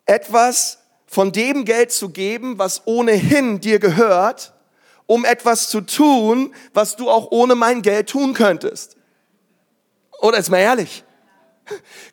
etwas 0.06 0.78
von 1.06 1.30
dem 1.32 1.64
Geld 1.66 1.92
zu 1.92 2.08
geben, 2.08 2.58
was 2.58 2.86
ohnehin 2.86 3.60
dir 3.60 3.78
gehört, 3.78 4.54
um 5.04 5.26
etwas 5.26 5.68
zu 5.68 5.82
tun, 5.82 6.54
was 6.72 6.96
du 6.96 7.10
auch 7.10 7.30
ohne 7.30 7.54
mein 7.54 7.82
Geld 7.82 8.08
tun 8.08 8.32
könntest. 8.32 8.96
Oder 10.20 10.38
ist 10.38 10.48
mal 10.48 10.58
ehrlich. 10.58 11.04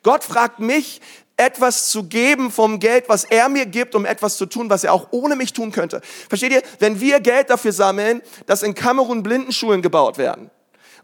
Gott 0.04 0.26
fragt 0.26 0.60
mich, 0.60 1.00
etwas 1.38 1.88
zu 1.88 2.04
geben 2.04 2.52
vom 2.52 2.80
Geld, 2.80 3.10
was 3.10 3.24
er 3.24 3.50
mir 3.50 3.66
gibt, 3.66 3.96
um 3.96 4.06
etwas 4.06 4.38
zu 4.38 4.46
tun, 4.46 4.70
was 4.70 4.84
er 4.84 4.94
auch 4.94 5.08
ohne 5.12 5.36
mich 5.36 5.54
tun 5.54 5.72
könnte. 5.72 6.02
Versteht 6.30 6.52
ihr? 6.52 6.62
Wenn 6.80 7.00
wir 7.00 7.20
Geld 7.20 7.50
dafür 7.50 7.72
sammeln, 7.72 8.22
dass 8.46 8.64
in 8.64 8.76
Kamerun 8.76 9.24
Blindenschulen 9.24 9.82
gebaut 9.82 10.18
werden 10.18 10.52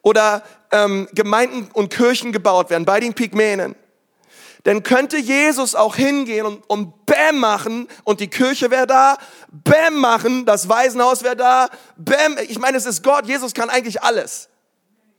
oder 0.01 0.43
ähm, 0.71 1.07
Gemeinden 1.13 1.69
und 1.73 1.89
Kirchen 1.89 2.31
gebaut 2.31 2.69
werden 2.69 2.85
bei 2.85 2.99
den 2.99 3.13
Pygmänen, 3.13 3.75
dann 4.63 4.83
könnte 4.83 5.17
Jesus 5.17 5.73
auch 5.73 5.95
hingehen 5.95 6.45
und, 6.45 6.69
und 6.69 7.05
Bäm 7.05 7.39
machen 7.39 7.87
und 8.03 8.19
die 8.19 8.27
Kirche 8.27 8.69
wäre 8.69 8.87
da, 8.87 9.17
Bäm 9.51 9.95
machen, 9.95 10.45
das 10.45 10.67
Waisenhaus 10.67 11.23
wäre 11.23 11.37
da, 11.37 11.69
Bäm, 11.95 12.37
ich 12.47 12.59
meine, 12.59 12.77
es 12.77 12.85
ist 12.85 13.01
Gott, 13.01 13.25
Jesus 13.25 13.53
kann 13.53 13.69
eigentlich 13.69 14.03
alles. 14.03 14.49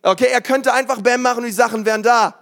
Okay, 0.03 0.29
er 0.31 0.41
könnte 0.41 0.73
einfach 0.73 1.01
Bäm 1.01 1.23
machen 1.23 1.39
und 1.39 1.47
die 1.47 1.53
Sachen 1.53 1.85
wären 1.85 2.03
da. 2.03 2.40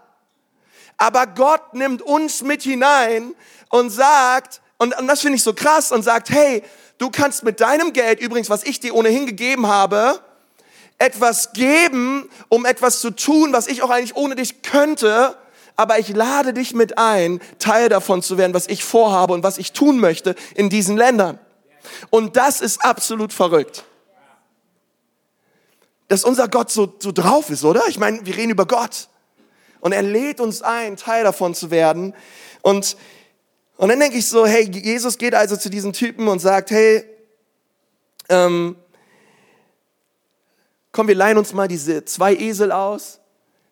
Aber 0.99 1.27
Gott 1.27 1.75
nimmt 1.75 2.03
uns 2.03 2.43
mit 2.43 2.63
hinein 2.63 3.35
und 3.71 3.91
sagt, 3.91 4.61
und, 4.79 4.97
und 4.99 5.07
das 5.07 5.21
finde 5.21 5.37
ich 5.37 5.43
so 5.43 5.55
krass, 5.55 5.93
und 5.93 6.03
sagt, 6.03 6.31
hey, 6.31 6.63
du 6.99 7.11
kannst 7.11 7.45
mit 7.45 7.61
deinem 7.61 7.93
Geld, 7.93 8.21
übrigens, 8.21 8.51
was 8.51 8.65
ich 8.65 8.81
dir 8.81 8.95
ohnehin 8.95 9.27
gegeben 9.27 9.69
habe, 9.69 10.21
etwas 10.99 11.53
geben, 11.53 12.29
um 12.49 12.67
etwas 12.67 13.01
zu 13.01 13.11
tun, 13.11 13.53
was 13.53 13.69
ich 13.69 13.83
auch 13.83 13.91
eigentlich 13.91 14.17
ohne 14.17 14.35
dich 14.35 14.63
könnte, 14.63 15.37
aber 15.77 16.01
ich 16.01 16.09
lade 16.09 16.53
dich 16.53 16.75
mit 16.75 16.99
ein, 16.99 17.41
Teil 17.61 17.89
davon 17.89 18.21
zu 18.21 18.37
werden, 18.37 18.53
was 18.53 18.67
ich 18.67 18.83
vorhabe 18.83 19.33
und 19.33 19.45
was 19.45 19.59
ich 19.59 19.73
tun 19.73 20.01
möchte 20.01 20.35
in 20.57 20.69
diesen 20.69 20.97
Ländern. 20.97 21.39
Und 22.11 22.37
das 22.37 22.61
ist 22.61 22.85
absolut 22.85 23.33
verrückt. 23.33 23.85
Dass 26.09 26.25
unser 26.25 26.49
Gott 26.49 26.73
so, 26.73 26.93
so 26.99 27.13
drauf 27.13 27.51
ist, 27.51 27.65
oder? 27.65 27.83
Ich 27.89 27.99
meine, 27.99 28.27
wir 28.27 28.37
reden 28.37 28.51
über 28.51 28.67
Gott. 28.67 29.09
Und 29.81 29.93
er 29.93 30.03
lädt 30.03 30.41
uns 30.41 30.63
ein, 30.63 30.97
Teil 30.97 31.25
davon 31.25 31.55
zu 31.55 31.71
werden. 31.71 32.15
Und, 32.63 32.97
und 33.77 33.89
dann 33.89 34.01
denke 34.01 34.19
ich 34.19 34.27
so, 34.27 34.47
hey, 34.47 34.69
Jesus 34.71 35.19
geht 35.19 35.35
also 35.35 35.57
zu 35.57 35.71
diesen 35.71 35.93
Typen 35.93 36.29
und 36.29 36.41
sagt, 36.41 36.71
hey, 36.71 37.05
ähm, 38.29 38.77
komm, 40.93 41.09
wir 41.09 41.15
leihen 41.15 41.39
uns 41.39 41.53
mal 41.53 41.69
diese 41.69 42.05
zwei 42.05 42.35
Esel 42.35 42.73
aus. 42.73 43.21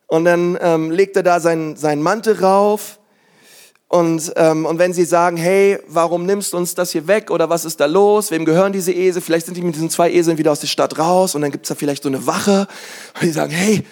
Und 0.06 0.24
dann 0.24 0.56
ähm, 0.60 0.90
legt 0.90 1.16
er 1.16 1.22
da 1.22 1.40
seinen, 1.40 1.76
seinen 1.76 2.02
Mantel 2.02 2.38
rauf. 2.38 3.00
Und, 3.88 4.32
ähm, 4.36 4.66
und 4.66 4.78
wenn 4.78 4.92
sie 4.92 5.04
sagen, 5.04 5.36
hey, 5.36 5.78
warum 5.86 6.26
nimmst 6.26 6.52
du 6.52 6.56
uns 6.56 6.74
das 6.74 6.90
hier 6.90 7.06
weg 7.06 7.30
oder 7.30 7.48
was 7.48 7.64
ist 7.64 7.78
da 7.80 7.86
los? 7.86 8.30
Wem 8.30 8.44
gehören 8.44 8.72
diese 8.72 8.92
Esel? 8.92 9.22
Vielleicht 9.22 9.46
sind 9.46 9.56
die 9.56 9.62
mit 9.62 9.74
diesen 9.74 9.90
zwei 9.90 10.10
Eseln 10.10 10.38
wieder 10.38 10.52
aus 10.52 10.60
der 10.60 10.66
Stadt 10.66 10.98
raus 10.98 11.34
und 11.34 11.42
dann 11.42 11.52
gibt's 11.52 11.68
da 11.68 11.76
vielleicht 11.76 12.02
so 12.02 12.08
eine 12.08 12.26
Wache. 12.26 12.66
Und 13.14 13.22
die 13.22 13.30
sagen, 13.30 13.52
hey, 13.52 13.84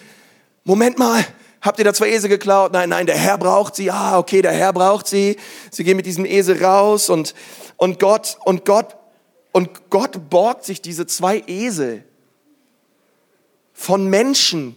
Moment 0.65 0.99
mal, 0.99 1.25
habt 1.65 1.79
ihr 1.79 1.85
da 1.85 1.95
zwei 1.95 2.11
Esel 2.11 2.29
geklaut? 2.29 2.73
Nein, 2.73 2.91
nein, 2.91 3.07
der 3.07 3.17
Herr 3.17 3.39
braucht 3.39 3.75
sie. 3.75 3.91
Ah, 3.91 4.19
okay, 4.19 4.43
der 4.43 4.53
Herr 4.53 4.73
braucht 4.73 5.09
sie. 5.09 5.37
Sie 5.71 5.83
gehen 5.83 5.97
mit 5.97 6.07
diesem 6.07 6.27
Esel 6.27 6.63
raus 6.63 7.09
und, 7.09 7.35
und 7.77 7.99
Gott, 7.99 8.37
und 8.45 8.65
Gott, 8.65 8.95
und 9.51 9.91
Gott 9.91 10.31
borgt 10.31 10.65
sich 10.65 10.83
diese 10.83 11.07
zwei 11.07 11.43
Esel 11.47 12.05
von 13.73 14.07
Menschen, 14.07 14.77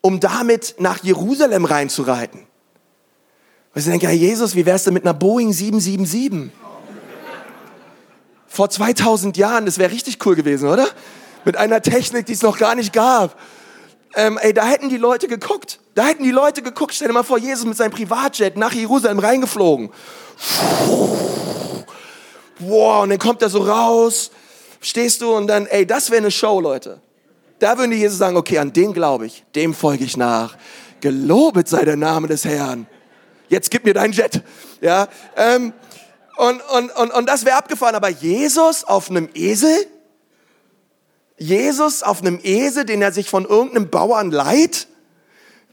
um 0.00 0.20
damit 0.20 0.76
nach 0.78 1.02
Jerusalem 1.02 1.64
reinzureiten. 1.64 2.40
Und 3.74 3.80
sie 3.80 3.90
denken, 3.90 4.06
ja 4.06 4.12
Jesus, 4.12 4.54
wie 4.54 4.64
wär's 4.64 4.84
denn 4.84 4.94
mit 4.94 5.04
einer 5.04 5.14
Boeing 5.14 5.52
777? 5.52 6.52
Vor 8.46 8.70
2000 8.70 9.36
Jahren, 9.36 9.66
das 9.66 9.78
wäre 9.78 9.90
richtig 9.90 10.24
cool 10.24 10.36
gewesen, 10.36 10.68
oder? 10.68 10.86
Mit 11.44 11.56
einer 11.56 11.82
Technik, 11.82 12.26
die 12.26 12.34
es 12.34 12.42
noch 12.42 12.56
gar 12.56 12.76
nicht 12.76 12.92
gab. 12.92 13.36
Ähm, 14.16 14.38
ey, 14.40 14.52
da 14.52 14.64
hätten 14.66 14.88
die 14.88 14.96
Leute 14.96 15.28
geguckt. 15.28 15.80
Da 15.94 16.06
hätten 16.06 16.22
die 16.22 16.30
Leute 16.30 16.62
geguckt. 16.62 16.94
Stell 16.94 17.08
dir 17.08 17.14
mal 17.14 17.22
vor, 17.22 17.38
Jesus 17.38 17.64
mit 17.64 17.76
seinem 17.76 17.92
Privatjet 17.92 18.56
nach 18.56 18.72
Jerusalem 18.72 19.18
reingeflogen. 19.18 19.90
Boah, 22.58 23.00
und 23.00 23.10
dann 23.10 23.18
kommt 23.18 23.42
er 23.42 23.48
so 23.48 23.60
raus. 23.62 24.30
Stehst 24.80 25.22
du 25.22 25.34
und 25.34 25.46
dann, 25.46 25.66
ey, 25.66 25.86
das 25.86 26.10
wäre 26.10 26.22
eine 26.22 26.30
Show, 26.30 26.60
Leute. 26.60 27.00
Da 27.58 27.78
würden 27.78 27.90
die 27.90 27.98
Jesus 27.98 28.18
sagen, 28.18 28.36
okay, 28.36 28.58
an 28.58 28.72
den 28.72 28.92
glaube 28.92 29.26
ich, 29.26 29.44
dem 29.54 29.74
folge 29.74 30.04
ich 30.04 30.16
nach. 30.16 30.56
Gelobet 31.00 31.68
sei 31.68 31.84
der 31.84 31.96
Name 31.96 32.28
des 32.28 32.44
Herrn 32.44 32.86
jetzt 33.48 33.70
gib 33.70 33.84
mir 33.84 33.94
deinen 33.94 34.12
Jet. 34.12 34.42
Ja, 34.80 35.08
ähm, 35.36 35.72
und, 36.36 36.60
und, 36.70 36.90
und, 36.96 37.10
und 37.12 37.28
das 37.28 37.44
wäre 37.44 37.56
abgefahren. 37.56 37.94
Aber 37.94 38.08
Jesus 38.08 38.84
auf 38.84 39.08
einem 39.08 39.28
Esel? 39.34 39.86
Jesus 41.36 42.02
auf 42.02 42.20
einem 42.20 42.38
Esel, 42.42 42.84
den 42.84 43.02
er 43.02 43.12
sich 43.12 43.28
von 43.28 43.44
irgendeinem 43.44 43.90
Bauern 43.90 44.30
leiht? 44.30 44.88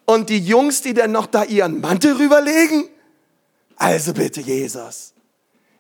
Und 0.05 0.29
die 0.29 0.39
Jungs, 0.39 0.81
die 0.81 0.93
dann 0.93 1.11
noch 1.11 1.27
da 1.27 1.43
ihren 1.43 1.79
Mantel 1.79 2.13
rüberlegen? 2.13 2.89
Also 3.75 4.13
bitte, 4.13 4.41
Jesus. 4.41 5.13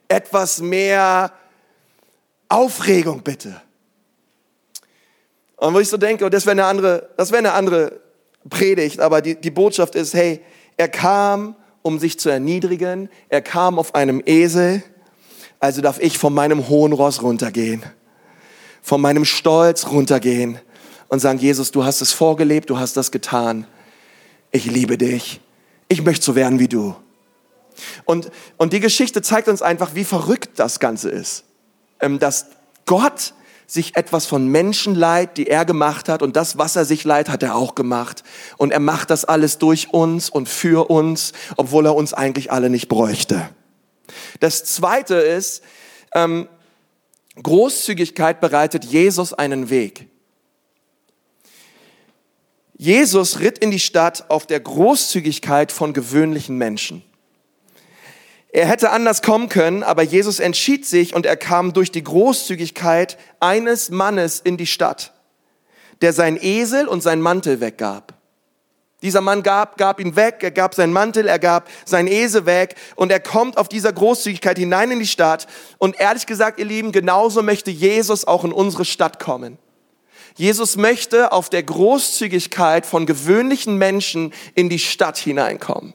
Etwas 0.07 0.59
mehr 0.59 1.31
Aufregung, 2.47 3.21
bitte. 3.23 3.61
Und 5.57 5.73
wo 5.73 5.79
ich 5.79 5.89
so 5.89 5.97
denke, 5.97 6.25
und 6.25 6.33
das 6.33 6.45
wäre 6.45 6.51
eine 6.51 6.65
andere, 6.65 7.09
das 7.17 7.31
wäre 7.31 7.39
eine 7.39 7.53
andere 7.53 8.01
Predigt, 8.49 8.99
aber 8.99 9.21
die, 9.21 9.39
die 9.39 9.51
Botschaft 9.51 9.95
ist, 9.95 10.13
hey, 10.13 10.41
er 10.77 10.87
kam 10.87 11.55
um 11.81 11.99
sich 11.99 12.19
zu 12.19 12.29
erniedrigen. 12.29 13.09
Er 13.29 13.41
kam 13.41 13.79
auf 13.79 13.95
einem 13.95 14.21
Esel, 14.25 14.83
also 15.59 15.81
darf 15.81 15.99
ich 15.99 16.17
von 16.17 16.33
meinem 16.33 16.69
hohen 16.69 16.93
Ross 16.93 17.21
runtergehen, 17.21 17.83
von 18.81 19.01
meinem 19.01 19.25
Stolz 19.25 19.87
runtergehen 19.87 20.59
und 21.07 21.19
sagen, 21.19 21.39
Jesus, 21.39 21.71
du 21.71 21.83
hast 21.83 22.01
es 22.01 22.13
vorgelebt, 22.13 22.69
du 22.69 22.79
hast 22.79 22.97
das 22.97 23.11
getan. 23.11 23.67
Ich 24.51 24.65
liebe 24.65 24.97
dich. 24.97 25.41
Ich 25.87 26.03
möchte 26.03 26.23
so 26.25 26.35
werden 26.35 26.59
wie 26.59 26.67
du. 26.67 26.95
Und, 28.05 28.31
und 28.57 28.73
die 28.73 28.79
Geschichte 28.79 29.21
zeigt 29.21 29.47
uns 29.47 29.61
einfach, 29.61 29.95
wie 29.95 30.03
verrückt 30.03 30.51
das 30.57 30.79
Ganze 30.79 31.09
ist. 31.09 31.43
Ähm, 31.99 32.19
dass 32.19 32.47
Gott 32.85 33.33
sich 33.67 33.95
etwas 33.95 34.25
von 34.25 34.47
Menschen 34.47 34.95
leiht, 34.95 35.37
die 35.37 35.47
er 35.47 35.63
gemacht 35.63 36.09
hat 36.09 36.21
und 36.21 36.35
das, 36.35 36.57
was 36.57 36.75
er 36.75 36.83
sich 36.83 37.05
leiht, 37.05 37.29
hat 37.29 37.41
er 37.41 37.55
auch 37.55 37.73
gemacht. 37.73 38.23
Und 38.57 38.71
er 38.71 38.81
macht 38.81 39.09
das 39.09 39.23
alles 39.23 39.59
durch 39.59 39.93
uns 39.93 40.29
und 40.29 40.49
für 40.49 40.89
uns, 40.89 41.31
obwohl 41.55 41.85
er 41.85 41.95
uns 41.95 42.13
eigentlich 42.13 42.51
alle 42.51 42.69
nicht 42.69 42.89
bräuchte. 42.89 43.49
Das 44.41 44.65
Zweite 44.65 45.15
ist, 45.15 45.63
ähm, 46.13 46.49
Großzügigkeit 47.35 48.41
bereitet 48.41 48.85
Jesus 48.85 49.33
einen 49.33 49.69
Weg. 49.69 50.07
Jesus 52.77 53.39
ritt 53.39 53.59
in 53.59 53.71
die 53.71 53.79
Stadt 53.79 54.29
auf 54.29 54.47
der 54.47 54.59
Großzügigkeit 54.59 55.71
von 55.71 55.93
gewöhnlichen 55.93 56.57
Menschen. 56.57 57.03
Er 58.53 58.67
hätte 58.67 58.89
anders 58.89 59.21
kommen 59.21 59.47
können, 59.47 59.83
aber 59.83 60.01
Jesus 60.01 60.39
entschied 60.39 60.85
sich 60.85 61.15
und 61.15 61.25
er 61.25 61.37
kam 61.37 61.73
durch 61.73 61.91
die 61.91 62.03
Großzügigkeit 62.03 63.17
eines 63.39 63.91
Mannes 63.91 64.41
in 64.41 64.57
die 64.57 64.67
Stadt, 64.67 65.13
der 66.01 66.11
sein 66.11 66.37
Esel 66.41 66.87
und 66.87 67.01
sein 67.01 67.21
Mantel 67.21 67.61
weggab. 67.61 68.20
Dieser 69.01 69.21
Mann 69.21 69.41
gab, 69.41 69.77
gab 69.77 69.99
ihn 69.99 70.15
weg, 70.15 70.37
er 70.41 70.51
gab 70.51 70.75
seinen 70.75 70.93
Mantel, 70.93 71.27
er 71.27 71.39
gab 71.39 71.67
sein 71.85 72.07
Esel 72.07 72.45
weg 72.45 72.75
und 72.95 73.11
er 73.11 73.19
kommt 73.19 73.57
auf 73.57 73.67
dieser 73.67 73.91
Großzügigkeit 73.91 74.59
hinein 74.59 74.91
in 74.91 74.99
die 74.99 75.07
Stadt. 75.07 75.47
Und 75.79 75.99
ehrlich 75.99 76.27
gesagt, 76.27 76.59
ihr 76.59 76.65
Lieben, 76.65 76.91
genauso 76.91 77.41
möchte 77.41 77.71
Jesus 77.71 78.25
auch 78.25 78.43
in 78.43 78.51
unsere 78.51 78.85
Stadt 78.85 79.19
kommen. 79.19 79.57
Jesus 80.35 80.77
möchte 80.77 81.31
auf 81.31 81.49
der 81.49 81.63
Großzügigkeit 81.63 82.85
von 82.85 83.05
gewöhnlichen 83.05 83.77
Menschen 83.77 84.33
in 84.55 84.69
die 84.69 84.79
Stadt 84.79 85.17
hineinkommen. 85.17 85.93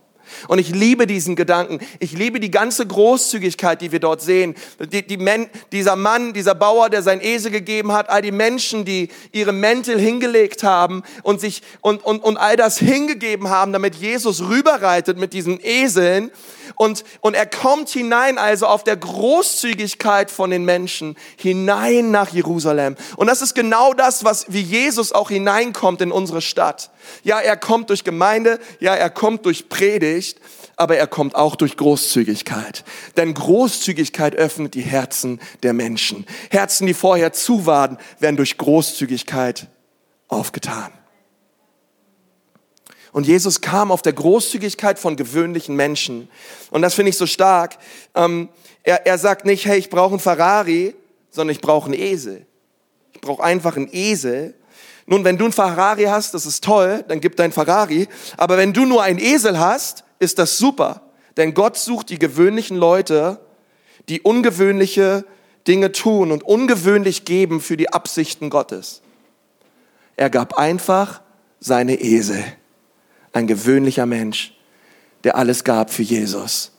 Und 0.49 0.59
ich 0.59 0.71
liebe 0.71 1.07
diesen 1.07 1.37
Gedanken. 1.37 1.81
Ich 1.99 2.13
liebe 2.13 2.41
die 2.41 2.51
ganze 2.51 2.87
Großzügigkeit, 2.87 3.81
die 3.81 3.93
wir 3.93 4.01
dort 4.01 4.23
sehen. 4.23 4.55
Die, 4.81 5.07
die 5.07 5.17
Men, 5.17 5.49
dieser 5.73 5.97
Mann, 5.97 6.33
dieser 6.33 6.55
Bauer, 6.55 6.91
der 6.91 7.03
sein 7.03 7.21
Esel 7.21 7.51
gegeben 7.51 7.93
hat, 7.93 8.11
all 8.11 8.23
die 8.23 8.33
Menschen, 8.33 8.85
die 8.85 9.09
ihre 9.33 9.53
Mäntel 9.53 9.99
hingelegt 9.99 10.63
haben 10.63 11.03
und 11.23 11.41
sich 11.41 11.63
und, 11.81 12.05
und, 12.05 12.23
und 12.23 12.37
all 12.37 12.57
das 12.57 12.79
hingegeben 12.79 13.49
haben, 13.49 13.73
damit 13.73 13.97
Jesus 13.97 14.49
rüberreitet 14.49 15.19
mit 15.19 15.33
diesen 15.33 15.59
Eseln. 15.63 16.31
Und, 16.77 17.05
und 17.21 17.35
er 17.35 17.47
kommt 17.47 17.89
hinein 17.89 18.39
also 18.39 18.67
auf 18.67 18.85
der 18.85 18.97
Großzügigkeit 18.97 20.31
von 20.31 20.51
den 20.51 20.65
Menschen 20.65 21.17
hinein 21.37 22.11
nach 22.11 22.29
Jerusalem. 22.29 22.97
Und 23.17 23.27
das 23.29 23.43
ist 23.43 23.55
genau 23.55 23.95
das, 23.95 24.25
was 24.25 24.47
wie 24.49 24.61
Jesus 24.61 25.13
auch 25.13 25.31
hineinkommt 25.31 26.03
in 26.03 26.13
unsere 26.13 26.43
Stadt. 26.43 26.91
Ja, 27.23 27.41
er 27.41 27.57
kommt 27.57 27.91
durch 27.91 28.05
Gemeinde, 28.05 28.61
ja, 28.79 28.95
er 28.95 29.11
kommt 29.11 29.47
durch 29.47 29.69
Predigt, 29.69 30.39
aber 30.77 30.97
er 30.99 31.07
kommt 31.07 31.35
auch 31.35 31.57
durch 31.57 31.79
Großzügigkeit. 31.79 32.85
Denn 33.17 33.33
Großzügigkeit 33.33 34.35
öffnet 34.35 34.75
die 34.75 34.83
Herzen 34.83 35.41
der 35.63 35.73
Menschen. 35.73 36.27
Herzen, 36.51 36.87
die 36.87 36.95
vorher 36.95 37.33
zu 37.33 37.65
waren, 37.65 37.97
werden 38.19 38.37
durch 38.37 38.59
Großzügigkeit 38.59 39.69
aufgetan. 40.29 40.93
Und 43.17 43.27
Jesus 43.27 43.63
kam 43.63 43.91
auf 43.91 44.03
der 44.03 44.13
Großzügigkeit 44.13 44.99
von 44.99 45.17
gewöhnlichen 45.17 45.75
Menschen. 45.75 46.29
Und 46.71 46.83
das 46.83 46.93
finde 46.93 47.09
ich 47.09 47.17
so 47.17 47.25
stark. 47.25 47.79
Ähm, 48.15 48.51
er, 48.83 49.07
er 49.07 49.17
sagt 49.17 49.47
nicht, 49.47 49.65
hey, 49.65 49.79
ich 49.79 49.89
brauche 49.89 50.11
einen 50.11 50.21
Ferrari, 50.21 50.95
sondern 51.31 51.55
ich 51.55 51.63
brauche 51.63 51.87
einen 51.87 51.99
Esel. 51.99 52.45
Ich 53.15 53.23
brauche 53.23 53.43
einfach 53.43 53.75
einen 53.75 53.89
Esel. 53.91 54.53
Nun, 55.07 55.25
wenn 55.25 55.39
du 55.39 55.45
einen 55.45 55.55
Ferrari 55.55 56.03
hast, 56.03 56.35
das 56.35 56.45
ist 56.45 56.63
toll, 56.63 57.07
dann 57.09 57.23
gib 57.23 57.37
dein 57.37 57.53
Ferrari. 57.53 58.07
Aber 58.37 58.59
wenn 58.59 58.75
du 58.75 58.85
nur 58.85 59.03
einen 59.03 59.19
Esel 59.19 59.59
hast, 59.59 60.05
ist 60.19 60.39
das 60.39 60.59
super. 60.59 61.01
Denn 61.39 61.55
Gott 61.55 61.79
sucht 61.79 62.11
die 62.11 62.19
gewöhnlichen 62.19 62.77
Leute, 62.77 63.41
die 64.11 64.21
ungewöhnliche 64.21 65.25
Dinge 65.67 65.91
tun 65.93 66.33
und 66.33 66.43
ungewöhnlich 66.43 67.25
geben 67.25 67.63
für 67.63 67.79
die 67.79 67.91
Absichten 67.91 68.51
Gottes. 68.51 69.01
Er 70.17 70.29
gab 70.29 70.59
einfach 70.59 71.23
seine 71.61 71.99
Esel 71.99 72.45
ein 73.37 73.47
gewöhnlicher 73.47 74.07
Mensch, 74.07 74.55
der 75.23 75.37
alles 75.37 75.63
gab 75.63 75.91
für 75.91 76.03
Jesus. 76.03 76.73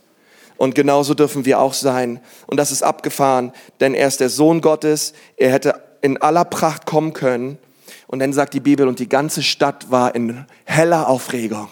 Und 0.57 0.73
genauso 0.73 1.13
dürfen 1.13 1.45
wir 1.45 1.59
auch 1.59 1.75
sein. 1.75 2.19
Und 2.47 2.57
das 2.57 2.71
ist 2.71 2.81
abgefahren, 2.81 3.51
denn 3.79 3.93
er 3.93 4.07
ist 4.07 4.19
der 4.19 4.29
Sohn 4.29 4.61
Gottes. 4.61 5.13
Er 5.37 5.51
hätte 5.51 5.79
in 6.01 6.17
aller 6.19 6.45
Pracht 6.45 6.87
kommen 6.87 7.13
können. 7.13 7.59
Und 8.07 8.19
dann 8.19 8.33
sagt 8.33 8.55
die 8.55 8.59
Bibel, 8.59 8.87
und 8.87 8.97
die 8.97 9.07
ganze 9.07 9.43
Stadt 9.43 9.91
war 9.91 10.15
in 10.15 10.47
heller 10.65 11.07
Aufregung. 11.07 11.69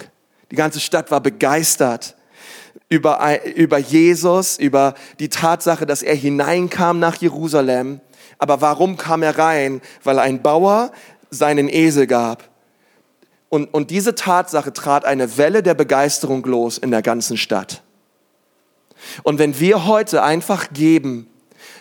Die 0.51 0.55
ganze 0.55 0.79
Stadt 0.79 1.09
war 1.09 1.19
begeistert 1.19 2.15
über, 2.87 3.19
über 3.55 3.79
Jesus, 3.79 4.59
über 4.59 4.93
die 5.17 5.29
Tatsache, 5.29 5.87
dass 5.87 6.03
er 6.03 6.15
hineinkam 6.15 6.99
nach 6.99 7.15
Jerusalem. 7.15 8.01
Aber 8.37 8.61
warum 8.61 8.97
kam 8.97 9.23
er 9.23 9.39
rein? 9.39 9.81
Weil 10.03 10.19
ein 10.19 10.43
Bauer 10.43 10.91
seinen 11.31 11.69
Esel 11.69 12.05
gab. 12.05 12.54
Und, 13.55 13.73
und 13.73 13.89
diese 13.89 14.15
Tatsache 14.15 14.73
trat 14.73 15.05
eine 15.05 15.37
Welle 15.37 15.63
der 15.63 15.75
Begeisterung 15.75 16.43
los 16.43 16.77
in 16.77 16.91
der 16.91 17.01
ganzen 17.01 17.37
Stadt. 17.37 17.83
Und 19.23 19.39
wenn 19.39 19.61
wir 19.61 19.85
heute 19.85 20.23
einfach 20.23 20.73
geben, 20.73 21.29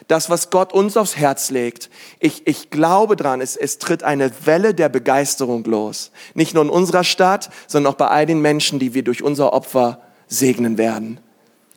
das, 0.06 0.30
was 0.30 0.50
Gott 0.50 0.72
uns 0.72 0.96
aufs 0.96 1.16
Herz 1.16 1.50
legt, 1.50 1.90
ich, 2.20 2.46
ich 2.46 2.70
glaube 2.70 3.16
dran, 3.16 3.40
es, 3.40 3.56
es 3.56 3.78
tritt 3.78 4.04
eine 4.04 4.30
Welle 4.44 4.72
der 4.72 4.88
Begeisterung 4.88 5.64
los. 5.64 6.12
Nicht 6.34 6.54
nur 6.54 6.62
in 6.62 6.70
unserer 6.70 7.02
Stadt, 7.02 7.50
sondern 7.66 7.92
auch 7.92 7.96
bei 7.96 8.06
all 8.06 8.24
den 8.24 8.40
Menschen, 8.40 8.78
die 8.78 8.94
wir 8.94 9.02
durch 9.02 9.24
unser 9.24 9.52
Opfer 9.52 10.00
segnen 10.28 10.78
werden. 10.78 11.18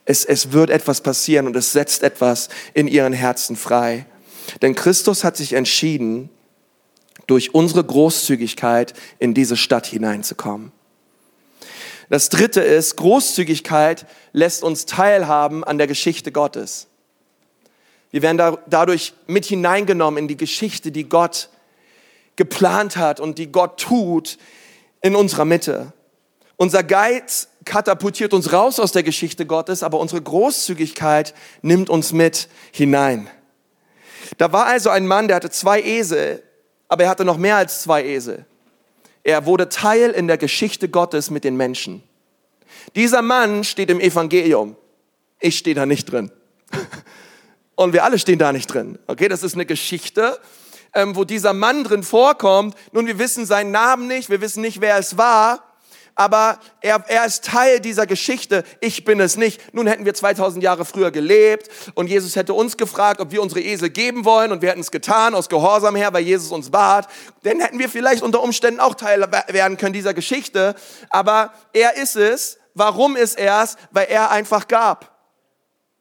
Es, 0.05 0.25
es 0.25 0.51
wird 0.51 0.69
etwas 0.69 1.01
passieren 1.01 1.47
und 1.47 1.55
es 1.55 1.71
setzt 1.71 2.03
etwas 2.03 2.49
in 2.75 2.87
ihren 2.87 3.13
Herzen 3.13 3.55
frei. 3.55 4.05
Denn 4.61 4.75
Christus 4.75 5.23
hat 5.23 5.37
sich 5.37 5.53
entschieden, 5.53 6.29
durch 7.27 7.53
unsere 7.53 7.83
Großzügigkeit 7.83 8.93
in 9.19 9.33
diese 9.33 9.57
Stadt 9.57 9.85
hineinzukommen. 9.85 10.71
Das 12.09 12.29
dritte 12.29 12.61
ist, 12.61 12.95
Großzügigkeit 12.95 14.05
lässt 14.31 14.63
uns 14.63 14.85
teilhaben 14.85 15.63
an 15.63 15.77
der 15.77 15.87
Geschichte 15.87 16.31
Gottes. 16.31 16.87
Wir 18.11 18.21
werden 18.21 18.37
da, 18.37 18.57
dadurch 18.67 19.13
mit 19.27 19.45
hineingenommen 19.45 20.17
in 20.17 20.27
die 20.29 20.37
Geschichte, 20.37 20.91
die 20.91 21.09
Gott 21.09 21.49
geplant 22.37 22.95
hat 22.95 23.19
und 23.19 23.37
die 23.37 23.51
Gott 23.51 23.79
tut 23.79 24.37
in 25.01 25.15
unserer 25.15 25.43
Mitte. 25.43 25.91
Unser 26.55 26.83
Geiz 26.83 27.49
katapultiert 27.65 28.33
uns 28.33 28.53
raus 28.53 28.79
aus 28.79 28.93
der 28.93 29.03
Geschichte 29.03 29.45
Gottes, 29.45 29.83
aber 29.83 29.99
unsere 29.99 30.21
Großzügigkeit 30.21 31.33
nimmt 31.61 31.89
uns 31.89 32.13
mit 32.13 32.47
hinein. 32.71 33.29
Da 34.37 34.53
war 34.53 34.65
also 34.65 34.89
ein 34.89 35.05
Mann, 35.05 35.27
der 35.27 35.35
hatte 35.35 35.49
zwei 35.49 35.81
Esel, 35.81 36.41
aber 36.87 37.03
er 37.03 37.09
hatte 37.09 37.25
noch 37.25 37.37
mehr 37.37 37.57
als 37.57 37.81
zwei 37.81 38.03
Esel. 38.03 38.45
Er 39.23 39.45
wurde 39.45 39.69
Teil 39.69 40.11
in 40.11 40.27
der 40.27 40.37
Geschichte 40.37 40.89
Gottes 40.89 41.29
mit 41.29 41.43
den 41.43 41.57
Menschen. 41.57 42.03
Dieser 42.95 43.21
Mann 43.21 43.63
steht 43.63 43.89
im 43.89 43.99
Evangelium. 43.99 44.75
Ich 45.39 45.57
stehe 45.57 45.75
da 45.75 45.85
nicht 45.85 46.05
drin. 46.11 46.31
Und 47.75 47.93
wir 47.93 48.03
alle 48.03 48.17
stehen 48.17 48.39
da 48.39 48.51
nicht 48.51 48.67
drin. 48.67 48.97
Okay, 49.07 49.27
das 49.27 49.43
ist 49.43 49.53
eine 49.53 49.65
Geschichte, 49.65 50.39
ähm, 50.93 51.15
wo 51.15 51.25
dieser 51.25 51.53
Mann 51.53 51.83
drin 51.83 52.03
vorkommt. 52.03 52.75
Nun, 52.91 53.05
wir 53.05 53.19
wissen 53.19 53.45
seinen 53.45 53.71
Namen 53.71 54.07
nicht, 54.07 54.29
wir 54.29 54.41
wissen 54.41 54.61
nicht, 54.61 54.81
wer 54.81 54.97
es 54.97 55.17
war 55.17 55.66
aber 56.17 56.57
er, 56.81 57.03
er 57.07 57.25
ist 57.25 57.45
Teil 57.45 57.79
dieser 57.79 58.07
Geschichte. 58.07 58.63
Ich 58.81 59.05
bin 59.05 59.19
es 59.19 59.37
nicht. 59.37 59.73
Nun 59.73 59.85
hätten 59.85 60.03
wir 60.03 60.15
2000 60.15 60.63
Jahre 60.63 60.83
früher 60.83 61.11
gelebt 61.11 61.69
und 61.93 62.07
Jesus 62.07 62.35
hätte 62.35 62.53
uns 62.55 62.75
gefragt, 62.75 63.21
ob 63.21 63.31
wir 63.31 63.41
unsere 63.41 63.61
Esel 63.61 63.91
geben 63.91 64.25
wollen 64.25 64.51
und 64.51 64.63
wir 64.63 64.71
hätten 64.71 64.81
es 64.81 64.89
getan 64.89 65.35
aus 65.35 65.47
Gehorsam 65.47 65.95
her, 65.95 66.11
weil 66.13 66.23
Jesus 66.23 66.51
uns 66.51 66.71
bat. 66.71 67.07
Dann 67.43 67.59
hätten 67.59 67.77
wir 67.77 67.87
vielleicht 67.87 68.23
unter 68.23 68.41
Umständen 68.41 68.79
auch 68.79 68.95
Teil 68.95 69.25
werden 69.49 69.77
können 69.77 69.93
dieser 69.93 70.15
Geschichte. 70.15 70.75
Aber 71.11 71.53
er 71.71 71.95
ist 71.95 72.15
es. 72.15 72.57
Warum 72.73 73.15
ist 73.15 73.37
er 73.37 73.63
es? 73.63 73.75
Weil 73.91 74.07
er 74.09 74.31
einfach 74.31 74.67
gab. 74.67 75.15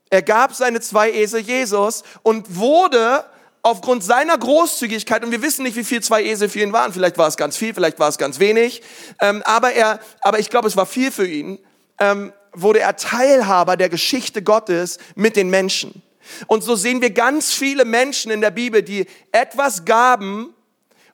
Er 0.08 0.22
gab 0.22 0.54
seine 0.54 0.80
zwei 0.80 1.10
Esel 1.12 1.40
Jesus 1.40 2.04
und 2.22 2.56
wurde 2.56 3.24
aufgrund 3.66 4.04
seiner 4.04 4.38
Großzügigkeit, 4.38 5.24
und 5.24 5.32
wir 5.32 5.42
wissen 5.42 5.64
nicht, 5.64 5.74
wie 5.74 5.82
viel 5.82 6.00
zwei 6.00 6.22
Esel 6.22 6.48
für 6.48 6.60
ihn 6.60 6.72
waren, 6.72 6.92
vielleicht 6.92 7.18
war 7.18 7.26
es 7.26 7.36
ganz 7.36 7.56
viel, 7.56 7.74
vielleicht 7.74 7.98
war 7.98 8.08
es 8.08 8.16
ganz 8.16 8.38
wenig, 8.38 8.80
ähm, 9.20 9.42
aber, 9.44 9.72
er, 9.72 9.98
aber 10.20 10.38
ich 10.38 10.50
glaube, 10.50 10.68
es 10.68 10.76
war 10.76 10.86
viel 10.86 11.10
für 11.10 11.26
ihn, 11.26 11.58
ähm, 11.98 12.32
wurde 12.52 12.78
er 12.78 12.94
Teilhaber 12.94 13.76
der 13.76 13.88
Geschichte 13.88 14.40
Gottes 14.40 14.98
mit 15.16 15.34
den 15.34 15.50
Menschen. 15.50 16.00
Und 16.46 16.62
so 16.62 16.76
sehen 16.76 17.02
wir 17.02 17.10
ganz 17.10 17.52
viele 17.52 17.84
Menschen 17.84 18.30
in 18.30 18.40
der 18.40 18.52
Bibel, 18.52 18.84
die 18.84 19.06
etwas 19.32 19.84
gaben, 19.84 20.54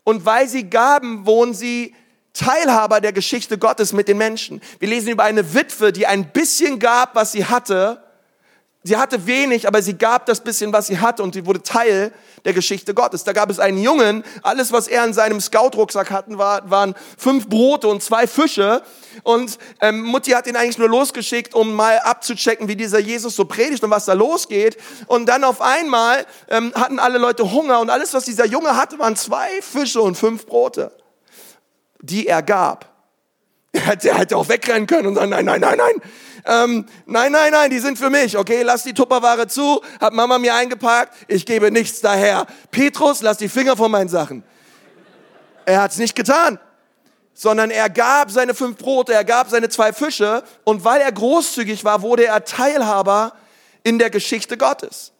und 0.04 0.26
weil 0.26 0.47
sie 0.47 0.68
gaben, 0.68 1.25
wurden 1.25 1.54
sie 1.54 1.94
Teilhaber 2.35 3.00
der 3.00 3.14
Geschichte 3.14 3.56
Gottes 3.56 3.94
mit 3.94 4.09
den 4.09 4.18
Menschen. 4.18 4.61
Wir 4.78 4.88
lesen 4.88 5.09
über 5.09 5.25
eine 5.25 5.54
Witwe, 5.54 5.90
die 5.90 6.06
ein 6.06 6.32
bisschen 6.32 6.78
gab, 6.78 7.14
was 7.14 7.32
sie 7.32 7.47
hatte, 7.47 8.02
Sie 8.84 8.96
hatte 8.96 9.26
wenig, 9.26 9.68
aber 9.68 9.80
sie 9.80 9.96
gab 9.96 10.26
das 10.26 10.40
bisschen, 10.40 10.72
was 10.72 10.88
sie 10.88 10.98
hatte 10.98 11.22
und 11.22 11.34
sie 11.34 11.46
wurde 11.46 11.62
Teil 11.62 12.12
der 12.44 12.52
Geschichte 12.52 12.94
Gottes. 12.94 13.22
Da 13.22 13.32
gab 13.32 13.48
es 13.48 13.60
einen 13.60 13.78
Jungen, 13.78 14.24
alles, 14.42 14.72
was 14.72 14.88
er 14.88 15.04
in 15.04 15.12
seinem 15.12 15.40
Scout-Rucksack 15.40 16.10
hatten, 16.10 16.36
war, 16.36 16.68
waren 16.68 16.94
fünf 17.16 17.48
Brote 17.48 17.86
und 17.86 18.02
zwei 18.02 18.26
Fische. 18.26 18.82
Und 19.22 19.58
ähm, 19.80 20.02
Mutti 20.02 20.32
hat 20.32 20.48
ihn 20.48 20.56
eigentlich 20.56 20.78
nur 20.78 20.88
losgeschickt, 20.88 21.54
um 21.54 21.74
mal 21.74 22.00
abzuchecken, 22.00 22.66
wie 22.66 22.74
dieser 22.74 22.98
Jesus 22.98 23.36
so 23.36 23.44
predigt 23.44 23.84
und 23.84 23.90
was 23.90 24.06
da 24.06 24.14
losgeht. 24.14 24.76
Und 25.06 25.26
dann 25.26 25.44
auf 25.44 25.60
einmal 25.60 26.26
ähm, 26.48 26.72
hatten 26.74 26.98
alle 26.98 27.18
Leute 27.18 27.52
Hunger 27.52 27.78
und 27.78 27.88
alles, 27.88 28.12
was 28.14 28.24
dieser 28.24 28.46
Junge 28.46 28.76
hatte, 28.76 28.98
waren 28.98 29.14
zwei 29.14 29.48
Fische 29.62 30.00
und 30.00 30.16
fünf 30.16 30.44
Brote, 30.44 30.90
die 32.00 32.26
er 32.26 32.42
gab. 32.42 32.90
Er 33.72 33.86
hätte, 33.86 34.10
er 34.10 34.18
hätte 34.18 34.36
auch 34.36 34.48
wegrennen 34.48 34.86
können 34.86 35.06
und 35.06 35.14
sagen, 35.14 35.30
nein, 35.30 35.44
nein, 35.44 35.60
nein, 35.60 35.78
nein, 35.78 35.94
ähm, 36.44 36.87
nein, 37.07 37.31
nein, 37.31 37.52
nein, 37.52 37.70
die 37.70 37.78
sind 37.78 37.98
für 37.98 38.11
mich. 38.11 38.37
Okay, 38.37 38.62
lass 38.62 38.83
die 38.83 38.94
Tupperware 38.94 39.46
zu, 39.46 39.81
hat 40.00 40.12
Mama 40.12 40.38
mir 40.38 40.55
eingepackt, 40.55 41.14
ich 41.28 41.46
gebe 41.46 41.70
nichts 41.70 42.00
daher. 42.00 42.46
Petrus, 42.70 43.22
lass 43.22 43.38
die 43.38 43.48
Finger 43.48 43.76
von 43.76 43.90
meinen 43.90 44.09
Sachen. 44.09 44.42
Er 45.64 45.83
hat's 45.83 45.98
nicht 45.98 46.16
getan, 46.16 46.59
sondern 47.33 47.70
er 47.70 47.88
gab 47.88 48.31
seine 48.31 48.55
fünf 48.55 48.78
Brote, 48.78 49.14
er 49.14 49.24
gab 49.24 49.50
seine 49.50 49.68
zwei 49.68 49.92
Fische 49.92 50.42
und 50.64 50.85
weil 50.85 51.00
er 51.00 51.12
großzügig 51.12 51.85
war, 51.85 52.02
wurde 52.02 52.26
er 52.26 52.44
Teilhaber 52.44 53.35
in 53.85 54.00
der 54.00 54.11
Geschichte 54.11 54.57
Gottes. 54.57 55.12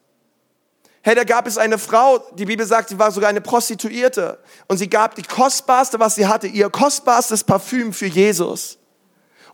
Hey, 1.04 1.14
da 1.14 1.24
gab 1.24 1.46
es 1.46 1.58
eine 1.58 1.78
Frau, 1.78 2.18
die 2.35 2.44
Bibel 2.44 2.66
sagt, 2.66 2.88
sie 2.88 2.98
war 2.98 3.11
sogar 3.11 3.28
eine 3.28 3.40
Prostituierte 3.40 4.38
und 4.68 4.78
sie 4.78 4.88
gab 4.88 5.14
die 5.14 5.22
kostbarste, 5.22 6.00
was 6.00 6.16
sie 6.16 6.26
hatte, 6.26 6.48
ihr 6.48 6.70
kostbarstes 6.70 7.44
Parfüm 7.44 7.92
für 7.92 8.06
Jesus 8.06 8.78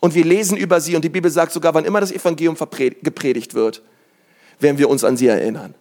und 0.01 0.15
wir 0.15 0.25
lesen 0.25 0.57
über 0.57 0.81
sie 0.81 0.97
und 0.97 1.05
die 1.05 1.09
Bibel 1.09 1.31
sagt 1.31 1.53
sogar, 1.53 1.75
wann 1.75 1.85
immer 1.85 2.01
das 2.01 2.13
Evangelium 2.13 2.57
gepredigt 3.03 3.55
wird, 3.55 3.83
werden 4.61 4.79
wir 4.79 4.89
uns 4.89 5.05
an 5.05 5.17
sie 5.17 5.27
erinnern. 5.27 5.75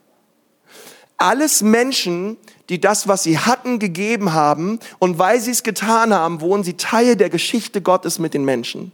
Alles 1.17 1.61
Menschen, 1.61 2.37
die 2.69 2.79
das, 2.79 3.07
was 3.07 3.23
sie 3.23 3.39
hatten, 3.39 3.79
gegeben 3.79 4.33
haben 4.33 4.79
und 4.99 5.17
weil 5.17 5.39
sie 5.39 5.51
es 5.51 5.63
getan 5.63 6.13
haben, 6.13 6.41
wurden 6.41 6.63
sie 6.63 6.77
Teil 6.77 7.15
der 7.15 7.29
Geschichte 7.29 7.81
Gottes 7.81 8.19
mit 8.19 8.33
den 8.33 8.45
Menschen. 8.45 8.91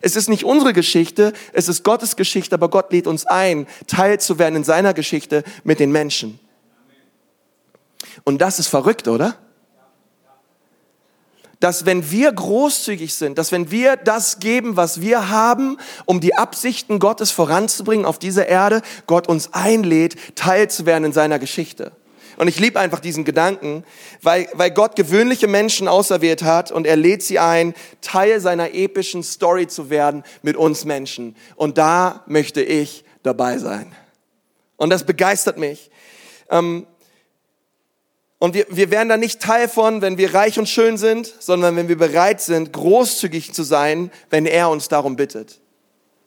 Es 0.00 0.16
ist 0.16 0.28
nicht 0.28 0.44
unsere 0.44 0.72
Geschichte, 0.72 1.32
es 1.52 1.68
ist 1.68 1.84
Gottes 1.84 2.16
Geschichte, 2.16 2.54
aber 2.54 2.68
Gott 2.68 2.92
lädt 2.92 3.06
uns 3.06 3.26
ein, 3.26 3.66
Teil 3.86 4.20
zu 4.20 4.38
werden 4.38 4.56
in 4.56 4.64
seiner 4.64 4.94
Geschichte 4.94 5.44
mit 5.64 5.80
den 5.80 5.92
Menschen. 5.92 6.38
Und 8.24 8.40
das 8.40 8.58
ist 8.58 8.68
verrückt, 8.68 9.08
oder? 9.08 9.36
Dass 11.62 11.86
wenn 11.86 12.10
wir 12.10 12.32
großzügig 12.32 13.14
sind, 13.14 13.38
dass 13.38 13.52
wenn 13.52 13.70
wir 13.70 13.94
das 13.94 14.40
geben, 14.40 14.76
was 14.76 15.00
wir 15.00 15.28
haben, 15.28 15.78
um 16.06 16.20
die 16.20 16.34
Absichten 16.34 16.98
Gottes 16.98 17.30
voranzubringen 17.30 18.04
auf 18.04 18.18
dieser 18.18 18.48
Erde, 18.48 18.82
Gott 19.06 19.28
uns 19.28 19.52
einlädt, 19.52 20.16
Teil 20.34 20.68
zu 20.68 20.86
werden 20.86 21.04
in 21.04 21.12
seiner 21.12 21.38
Geschichte. 21.38 21.92
Und 22.36 22.48
ich 22.48 22.58
liebe 22.58 22.80
einfach 22.80 22.98
diesen 22.98 23.24
Gedanken, 23.24 23.84
weil, 24.22 24.48
weil 24.54 24.72
Gott 24.72 24.96
gewöhnliche 24.96 25.46
Menschen 25.46 25.86
auserwählt 25.86 26.42
hat 26.42 26.72
und 26.72 26.84
er 26.84 26.96
lädt 26.96 27.22
sie 27.22 27.38
ein, 27.38 27.74
Teil 28.00 28.40
seiner 28.40 28.74
epischen 28.74 29.22
Story 29.22 29.68
zu 29.68 29.88
werden 29.88 30.24
mit 30.42 30.56
uns 30.56 30.84
Menschen. 30.84 31.36
Und 31.54 31.78
da 31.78 32.24
möchte 32.26 32.60
ich 32.60 33.04
dabei 33.22 33.58
sein. 33.58 33.92
Und 34.78 34.90
das 34.90 35.06
begeistert 35.06 35.58
mich. 35.58 35.92
Ähm, 36.50 36.88
und 38.42 38.54
wir, 38.54 38.66
wir 38.70 38.90
werden 38.90 39.08
da 39.08 39.16
nicht 39.16 39.38
Teil 39.38 39.68
von, 39.68 40.02
wenn 40.02 40.18
wir 40.18 40.34
reich 40.34 40.58
und 40.58 40.68
schön 40.68 40.98
sind, 40.98 41.32
sondern 41.38 41.76
wenn 41.76 41.86
wir 41.86 41.96
bereit 41.96 42.40
sind, 42.40 42.72
großzügig 42.72 43.54
zu 43.54 43.62
sein, 43.62 44.10
wenn 44.30 44.46
er 44.46 44.68
uns 44.68 44.88
darum 44.88 45.14
bittet. 45.14 45.60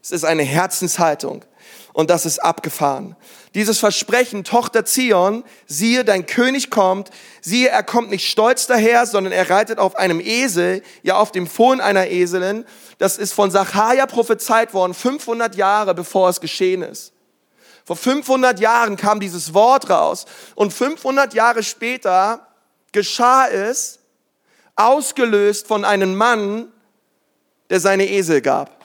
Es 0.02 0.12
ist 0.12 0.24
eine 0.24 0.44
Herzenshaltung 0.44 1.44
und 1.92 2.10
das 2.10 2.26
ist 2.26 2.40
abgefahren. 2.40 3.18
Dieses 3.54 3.80
Versprechen, 3.80 4.46
Tochter 4.46 4.86
Zion, 4.86 5.44
siehe, 5.68 6.06
dein 6.06 6.26
König 6.26 6.70
kommt, 6.70 7.10
siehe, 7.42 7.68
er 7.68 7.84
kommt 7.84 8.12
nicht 8.12 8.32
stolz 8.32 8.66
daher, 8.66 9.06
sondern 9.06 9.34
er 9.34 9.50
reitet 9.50 9.78
auf 9.78 9.98
einem 9.98 10.22
Esel, 10.22 10.84
ja 11.04 11.18
auf 11.18 11.34
dem 11.34 11.48
Fohlen 11.48 11.82
einer 11.82 12.08
Eselin. 12.08 12.64
Das 12.98 13.18
ist 13.18 13.34
von 13.34 13.52
Sacharja 13.52 14.06
prophezeit 14.06 14.74
worden, 14.74 14.94
500 14.94 15.58
Jahre 15.58 15.94
bevor 15.94 16.30
es 16.30 16.40
geschehen 16.40 16.82
ist. 16.82 17.12
Vor 17.86 17.96
500 17.96 18.60
Jahren 18.60 18.98
kam 18.98 19.20
dieses 19.20 19.54
Wort 19.54 19.90
raus 19.90 20.26
und 20.56 20.74
500 20.74 21.36
Jahre 21.36 21.62
später 21.62 22.48
geschah 22.92 23.48
es, 23.48 24.00
ausgelöst 24.76 25.68
von 25.68 25.86
einem 25.86 26.16
Mann, 26.16 26.72
der 27.70 27.80
seine 27.80 28.10
Esel 28.10 28.42
gab. 28.42 28.84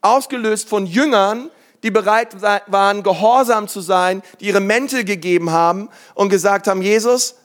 Ausgelöst 0.00 0.68
von 0.68 0.86
Jüngern, 0.86 1.50
die 1.82 1.90
bereit 1.90 2.40
waren, 2.40 3.02
gehorsam 3.02 3.68
zu 3.68 3.80
sein, 3.80 4.22
die 4.40 4.46
ihre 4.46 4.60
Mäntel 4.60 5.04
gegeben 5.04 5.50
haben 5.50 5.90
und 6.14 6.28
gesagt 6.28 6.68
haben, 6.68 6.80
Jesus, 6.80 7.36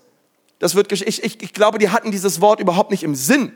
das 0.59 0.75
wird, 0.75 0.91
ich, 0.91 1.05
ich, 1.05 1.41
ich 1.41 1.53
glaube, 1.53 1.79
die 1.79 1.89
hatten 1.89 2.11
dieses 2.11 2.39
Wort 2.41 2.59
überhaupt 2.59 2.91
nicht 2.91 3.03
im 3.03 3.15
Sinn. 3.15 3.55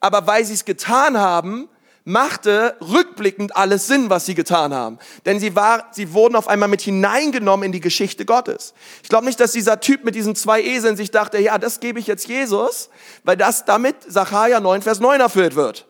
Aber 0.00 0.26
weil 0.26 0.44
sie 0.44 0.54
es 0.54 0.64
getan 0.64 1.18
haben, 1.18 1.68
machte 2.04 2.76
rückblickend 2.80 3.56
alles 3.56 3.86
Sinn, 3.86 4.10
was 4.10 4.26
sie 4.26 4.34
getan 4.34 4.74
haben. 4.74 4.98
Denn 5.26 5.38
sie, 5.38 5.54
war, 5.54 5.88
sie 5.92 6.12
wurden 6.12 6.36
auf 6.36 6.48
einmal 6.48 6.68
mit 6.68 6.80
hineingenommen 6.80 7.66
in 7.66 7.72
die 7.72 7.80
Geschichte 7.80 8.24
Gottes. 8.24 8.74
Ich 9.02 9.08
glaube 9.08 9.26
nicht, 9.26 9.38
dass 9.40 9.52
dieser 9.52 9.80
Typ 9.80 10.04
mit 10.04 10.14
diesen 10.14 10.34
zwei 10.34 10.62
Eseln 10.62 10.96
sich 10.96 11.10
dachte, 11.10 11.38
ja, 11.38 11.58
das 11.58 11.80
gebe 11.80 11.98
ich 11.98 12.06
jetzt 12.06 12.26
Jesus, 12.26 12.90
weil 13.24 13.36
das 13.36 13.64
damit 13.64 13.96
Sacharja 14.06 14.60
9, 14.60 14.82
Vers 14.82 15.00
9 15.00 15.20
erfüllt 15.20 15.54
wird. 15.54 15.86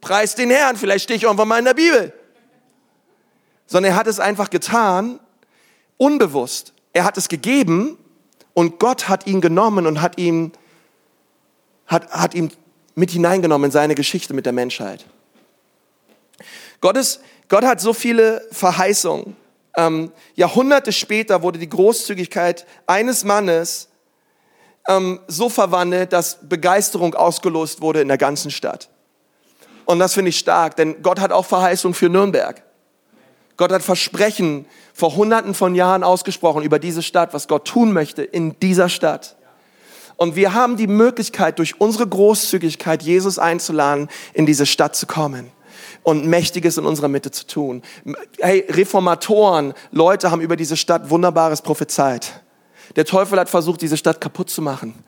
Preis 0.00 0.34
den 0.34 0.50
Herrn, 0.50 0.76
vielleicht 0.76 1.04
stehe 1.04 1.16
ich 1.16 1.24
irgendwann 1.24 1.48
mal 1.48 1.58
in 1.58 1.64
der 1.64 1.74
Bibel. 1.74 2.12
Sondern 3.66 3.92
er 3.92 3.96
hat 3.96 4.06
es 4.06 4.18
einfach 4.18 4.50
getan, 4.50 5.20
unbewusst. 5.96 6.72
Er 6.92 7.04
hat 7.04 7.16
es 7.18 7.28
gegeben 7.28 7.98
und 8.54 8.80
Gott 8.80 9.08
hat 9.08 9.26
ihn 9.26 9.40
genommen 9.40 9.86
und 9.86 10.02
hat 10.02 10.18
ihn, 10.18 10.52
hat, 11.86 12.10
hat 12.10 12.34
ihn 12.34 12.50
mit 12.94 13.10
hineingenommen 13.10 13.66
in 13.66 13.70
seine 13.70 13.94
Geschichte 13.94 14.34
mit 14.34 14.46
der 14.46 14.52
Menschheit. 14.52 15.06
Gott, 16.80 16.96
ist, 16.96 17.20
Gott 17.48 17.64
hat 17.64 17.80
so 17.80 17.92
viele 17.92 18.46
Verheißungen. 18.52 19.36
ähm, 19.76 20.12
Jahrhunderte 20.34 20.92
später 20.92 21.42
wurde 21.42 21.58
die 21.58 21.68
Großzügigkeit 21.68 22.66
eines 22.86 23.24
Mannes 23.24 23.88
ähm, 24.88 25.20
so 25.26 25.48
verwandelt, 25.48 26.12
dass 26.12 26.38
Begeisterung 26.48 27.14
ausgelost 27.14 27.80
wurde 27.80 28.00
in 28.00 28.08
der 28.08 28.18
ganzen 28.18 28.50
Stadt. 28.50 28.88
Und 29.84 29.98
das 29.98 30.14
finde 30.14 30.30
ich 30.30 30.38
stark, 30.38 30.76
denn 30.76 31.02
Gott 31.02 31.20
hat 31.20 31.32
auch 31.32 31.44
Verheißung 31.44 31.94
für 31.94 32.08
Nürnberg. 32.08 32.62
Gott 33.56 33.72
hat 33.72 33.82
Versprechen 33.82 34.64
vor 34.94 35.16
hunderten 35.16 35.54
von 35.54 35.74
Jahren 35.74 36.02
ausgesprochen 36.02 36.62
über 36.62 36.78
diese 36.78 37.02
Stadt, 37.02 37.34
was 37.34 37.46
Gott 37.46 37.66
tun 37.66 37.92
möchte 37.92 38.22
in 38.22 38.58
dieser 38.60 38.88
Stadt. 38.88 39.36
Und 40.16 40.34
wir 40.34 40.54
haben 40.54 40.76
die 40.76 40.86
Möglichkeit, 40.86 41.58
durch 41.58 41.80
unsere 41.80 42.06
Großzügigkeit 42.06 43.02
Jesus 43.02 43.38
einzuladen, 43.38 44.08
in 44.32 44.46
diese 44.46 44.64
Stadt 44.64 44.96
zu 44.96 45.06
kommen 45.06 45.52
und 46.10 46.26
Mächtiges 46.26 46.76
in 46.76 46.86
unserer 46.86 47.06
Mitte 47.06 47.30
zu 47.30 47.46
tun. 47.46 47.82
Hey, 48.40 48.66
Reformatoren, 48.68 49.74
Leute 49.92 50.32
haben 50.32 50.40
über 50.40 50.56
diese 50.56 50.76
Stadt 50.76 51.08
Wunderbares 51.08 51.62
prophezeit. 51.62 52.42
Der 52.96 53.04
Teufel 53.04 53.38
hat 53.38 53.48
versucht, 53.48 53.80
diese 53.80 53.96
Stadt 53.96 54.20
kaputt 54.20 54.50
zu 54.50 54.60
machen. 54.60 55.04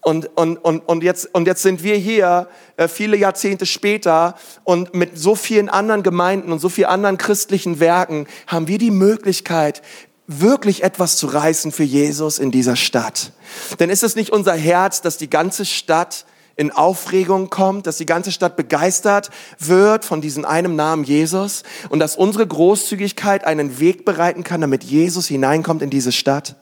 Und, 0.00 0.36
und, 0.36 0.56
und, 0.56 0.80
und, 0.80 1.04
jetzt, 1.04 1.32
und 1.34 1.46
jetzt 1.46 1.62
sind 1.62 1.84
wir 1.84 1.94
hier 1.94 2.48
äh, 2.76 2.88
viele 2.88 3.16
Jahrzehnte 3.16 3.64
später 3.64 4.34
und 4.64 4.92
mit 4.92 5.16
so 5.16 5.36
vielen 5.36 5.68
anderen 5.68 6.02
Gemeinden 6.02 6.50
und 6.50 6.58
so 6.58 6.68
vielen 6.68 6.88
anderen 6.88 7.16
christlichen 7.16 7.78
Werken 7.78 8.26
haben 8.48 8.66
wir 8.66 8.78
die 8.78 8.90
Möglichkeit, 8.90 9.82
wirklich 10.26 10.82
etwas 10.82 11.16
zu 11.16 11.28
reißen 11.28 11.70
für 11.70 11.84
Jesus 11.84 12.40
in 12.40 12.50
dieser 12.50 12.74
Stadt. 12.74 13.30
Denn 13.78 13.88
ist 13.88 14.02
es 14.02 14.16
nicht 14.16 14.30
unser 14.30 14.54
Herz, 14.54 15.00
dass 15.00 15.16
die 15.16 15.30
ganze 15.30 15.64
Stadt 15.64 16.26
in 16.56 16.70
Aufregung 16.70 17.50
kommt, 17.50 17.86
dass 17.86 17.96
die 17.96 18.06
ganze 18.06 18.32
Stadt 18.32 18.56
begeistert 18.56 19.30
wird 19.58 20.04
von 20.04 20.20
diesem 20.20 20.44
einem 20.44 20.76
Namen 20.76 21.04
Jesus 21.04 21.62
und 21.88 21.98
dass 21.98 22.16
unsere 22.16 22.46
Großzügigkeit 22.46 23.44
einen 23.44 23.80
Weg 23.80 24.04
bereiten 24.04 24.44
kann, 24.44 24.60
damit 24.60 24.84
Jesus 24.84 25.26
hineinkommt 25.26 25.82
in 25.82 25.90
diese 25.90 26.12
Stadt? 26.12 26.56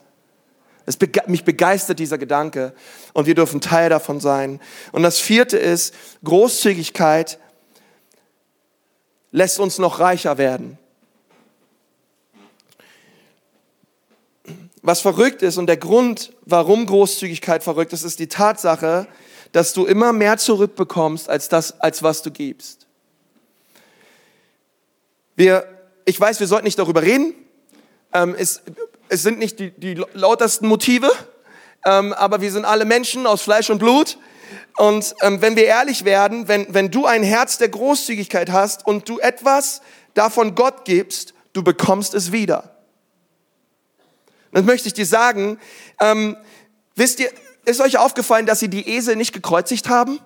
Es 0.85 0.97
bege 0.97 1.23
mich 1.27 1.45
begeistert 1.45 1.99
dieser 1.99 2.17
Gedanke 2.17 2.73
und 3.13 3.25
wir 3.25 3.35
dürfen 3.35 3.61
Teil 3.61 3.89
davon 3.89 4.19
sein. 4.19 4.59
Und 4.91 5.03
das 5.03 5.19
vierte 5.19 5.57
ist, 5.57 5.93
Großzügigkeit 6.23 7.39
lässt 9.31 9.59
uns 9.59 9.77
noch 9.77 9.99
reicher 9.99 10.37
werden. 10.37 10.77
Was 14.81 14.99
verrückt 14.99 15.41
ist 15.41 15.57
und 15.57 15.67
der 15.67 15.77
Grund, 15.77 16.33
warum 16.45 16.85
Großzügigkeit 16.85 17.63
verrückt 17.63 17.93
ist, 17.93 18.03
ist 18.03 18.19
die 18.19 18.27
Tatsache, 18.27 19.07
dass 19.53 19.71
du 19.71 19.85
immer 19.85 20.11
mehr 20.11 20.37
zurückbekommst 20.37 21.29
als 21.29 21.47
das, 21.47 21.79
als 21.79 22.03
was 22.03 22.21
du 22.21 22.31
gibst. 22.31 22.87
Wir, 25.35 25.65
ich 26.05 26.19
weiß, 26.19 26.39
wir 26.39 26.47
sollten 26.47 26.65
nicht 26.65 26.79
darüber 26.79 27.03
reden. 27.03 27.33
Ähm, 28.11 28.35
es, 28.37 28.61
es 29.09 29.23
sind 29.23 29.39
nicht 29.39 29.59
die, 29.59 29.71
die 29.71 29.93
lautersten 30.13 30.67
Motive, 30.67 31.09
ähm, 31.85 32.13
aber 32.13 32.41
wir 32.41 32.51
sind 32.51 32.65
alle 32.65 32.85
Menschen 32.85 33.25
aus 33.27 33.43
Fleisch 33.43 33.69
und 33.69 33.77
Blut. 33.77 34.17
Und 34.77 35.15
ähm, 35.21 35.41
wenn 35.41 35.55
wir 35.55 35.65
ehrlich 35.65 36.03
werden, 36.03 36.47
wenn, 36.47 36.73
wenn 36.73 36.89
du 36.89 37.05
ein 37.05 37.21
Herz 37.21 37.59
der 37.59 37.69
Großzügigkeit 37.69 38.51
hast 38.51 38.85
und 38.87 39.07
du 39.07 39.19
etwas 39.19 39.81
davon 40.15 40.55
Gott 40.55 40.83
gibst, 40.83 41.35
du 41.53 41.63
bekommst 41.63 42.15
es 42.15 42.31
wieder. 42.31 42.75
Das 44.51 44.63
möchte 44.63 44.87
ich 44.87 44.93
dir 44.93 45.05
sagen. 45.05 45.59
Ähm, 45.99 46.37
wisst 46.95 47.19
ihr, 47.19 47.31
ist 47.65 47.81
euch 47.81 47.97
aufgefallen, 47.97 48.45
dass 48.45 48.59
sie 48.59 48.69
die 48.69 48.87
Esel 48.87 49.15
nicht 49.15 49.33
gekreuzigt 49.33 49.89
haben? 49.89 50.19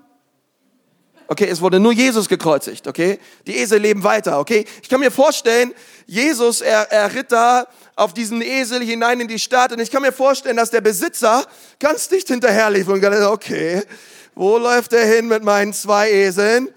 Okay, 1.29 1.47
es 1.49 1.59
wurde 1.59 1.79
nur 1.79 1.91
Jesus 1.91 2.29
gekreuzigt, 2.29 2.87
okay? 2.87 3.19
Die 3.47 3.57
Esel 3.57 3.79
leben 3.79 4.03
weiter, 4.03 4.39
okay? 4.39 4.65
Ich 4.81 4.87
kann 4.87 5.01
mir 5.01 5.11
vorstellen, 5.11 5.73
Jesus, 6.05 6.61
er, 6.61 6.89
er 6.89 7.13
ritt 7.13 7.33
da 7.33 7.67
auf 7.97 8.13
diesen 8.13 8.41
Esel 8.41 8.81
hinein 8.81 9.19
in 9.19 9.27
die 9.27 9.39
Stadt 9.39 9.73
und 9.73 9.79
ich 9.79 9.91
kann 9.91 10.01
mir 10.01 10.13
vorstellen, 10.13 10.55
dass 10.55 10.69
der 10.69 10.79
Besitzer 10.79 11.45
ganz 11.79 12.07
dicht 12.07 12.29
hinterher 12.29 12.69
lief 12.69 12.87
und 12.87 13.01
gesagt, 13.01 13.23
okay, 13.23 13.83
wo 14.35 14.57
läuft 14.57 14.93
er 14.93 15.05
hin 15.05 15.27
mit 15.27 15.43
meinen 15.43 15.73
zwei 15.73 16.11
Eseln? 16.11 16.69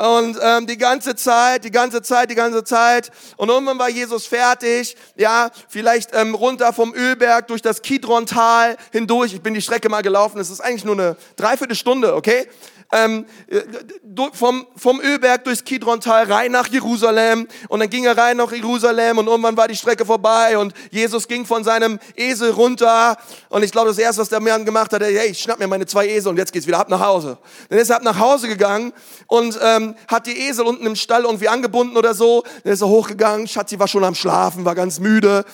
Und 0.00 0.38
ähm, 0.40 0.66
die 0.66 0.78
ganze 0.78 1.14
Zeit, 1.14 1.64
die 1.64 1.70
ganze 1.70 2.00
Zeit, 2.00 2.30
die 2.30 2.34
ganze 2.34 2.64
Zeit. 2.64 3.10
Und 3.36 3.50
irgendwann 3.50 3.78
war 3.78 3.90
Jesus 3.90 4.26
fertig, 4.26 4.96
ja, 5.14 5.50
vielleicht 5.68 6.14
ähm, 6.14 6.34
runter 6.34 6.72
vom 6.72 6.94
Ölberg 6.94 7.48
durch 7.48 7.60
das 7.60 7.82
Kidron-Tal 7.82 8.78
hindurch. 8.92 9.34
Ich 9.34 9.42
bin 9.42 9.52
die 9.52 9.60
Strecke 9.60 9.90
mal 9.90 10.00
gelaufen, 10.00 10.40
es 10.40 10.48
ist 10.48 10.60
eigentlich 10.60 10.86
nur 10.86 10.94
eine 10.94 11.16
Dreiviertelstunde, 11.36 12.14
okay? 12.14 12.48
ähm, 12.92 13.24
äh, 13.48 13.60
vom, 14.32 14.66
vom 14.76 15.00
Ölberg 15.00 15.44
durchs 15.44 15.64
Kidrontal 15.64 16.30
rein 16.30 16.52
nach 16.52 16.68
Jerusalem 16.68 17.46
und 17.68 17.80
dann 17.80 17.90
ging 17.90 18.04
er 18.04 18.16
rein 18.16 18.36
nach 18.36 18.52
Jerusalem 18.52 19.18
und 19.18 19.26
irgendwann 19.26 19.56
war 19.56 19.68
die 19.68 19.76
Strecke 19.76 20.04
vorbei 20.04 20.58
und 20.58 20.74
Jesus 20.90 21.28
ging 21.28 21.46
von 21.46 21.62
seinem 21.62 21.98
Esel 22.16 22.50
runter 22.50 23.16
und 23.48 23.62
ich 23.62 23.70
glaube, 23.70 23.88
das 23.88 23.98
erste, 23.98 24.22
was 24.22 24.28
der 24.28 24.40
Mann 24.40 24.64
gemacht 24.64 24.92
hat, 24.92 25.02
hey, 25.02 25.28
ich 25.28 25.38
schnapp 25.38 25.58
mir 25.58 25.68
meine 25.68 25.86
zwei 25.86 26.08
Esel 26.08 26.30
und 26.30 26.36
jetzt 26.36 26.52
geht's 26.52 26.66
wieder 26.66 26.78
ab 26.78 26.88
nach 26.88 27.00
Hause. 27.00 27.38
Dann 27.68 27.78
ist 27.78 27.90
er 27.90 27.96
ab 27.96 28.02
nach 28.02 28.18
Hause 28.18 28.48
gegangen 28.48 28.92
und 29.26 29.58
ähm, 29.62 29.89
hat 30.08 30.26
die 30.26 30.38
Esel 30.48 30.64
unten 30.64 30.86
im 30.86 30.96
Stall 30.96 31.22
irgendwie 31.24 31.48
angebunden 31.48 31.96
oder 31.96 32.14
so. 32.14 32.44
Dann 32.64 32.72
ist 32.72 32.80
er 32.80 32.88
hochgegangen, 32.88 33.48
Schatzi 33.48 33.78
war 33.78 33.88
schon 33.88 34.04
am 34.04 34.14
Schlafen, 34.14 34.64
war 34.64 34.74
ganz 34.74 34.98
müde. 34.98 35.44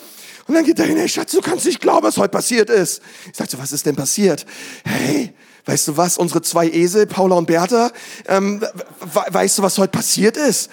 Und 0.46 0.54
dann 0.54 0.64
geht 0.64 0.78
er 0.78 0.86
hin, 0.86 0.96
hey 0.96 1.08
Schatz, 1.08 1.32
du 1.32 1.40
kannst 1.40 1.66
nicht 1.66 1.80
glauben, 1.80 2.06
was 2.06 2.18
heute 2.18 2.30
passiert 2.30 2.70
ist. 2.70 3.02
Ich 3.30 3.36
sagte, 3.36 3.56
so, 3.56 3.62
was 3.62 3.72
ist 3.72 3.84
denn 3.84 3.96
passiert? 3.96 4.46
Hey, 4.84 5.32
weißt 5.64 5.88
du 5.88 5.96
was, 5.96 6.18
unsere 6.18 6.42
zwei 6.42 6.68
Esel, 6.68 7.06
Paula 7.06 7.36
und 7.36 7.46
Bertha, 7.46 7.90
ähm, 8.28 8.64
weißt 9.00 9.58
du, 9.58 9.62
was 9.62 9.78
heute 9.78 9.90
passiert 9.90 10.36
ist? 10.36 10.70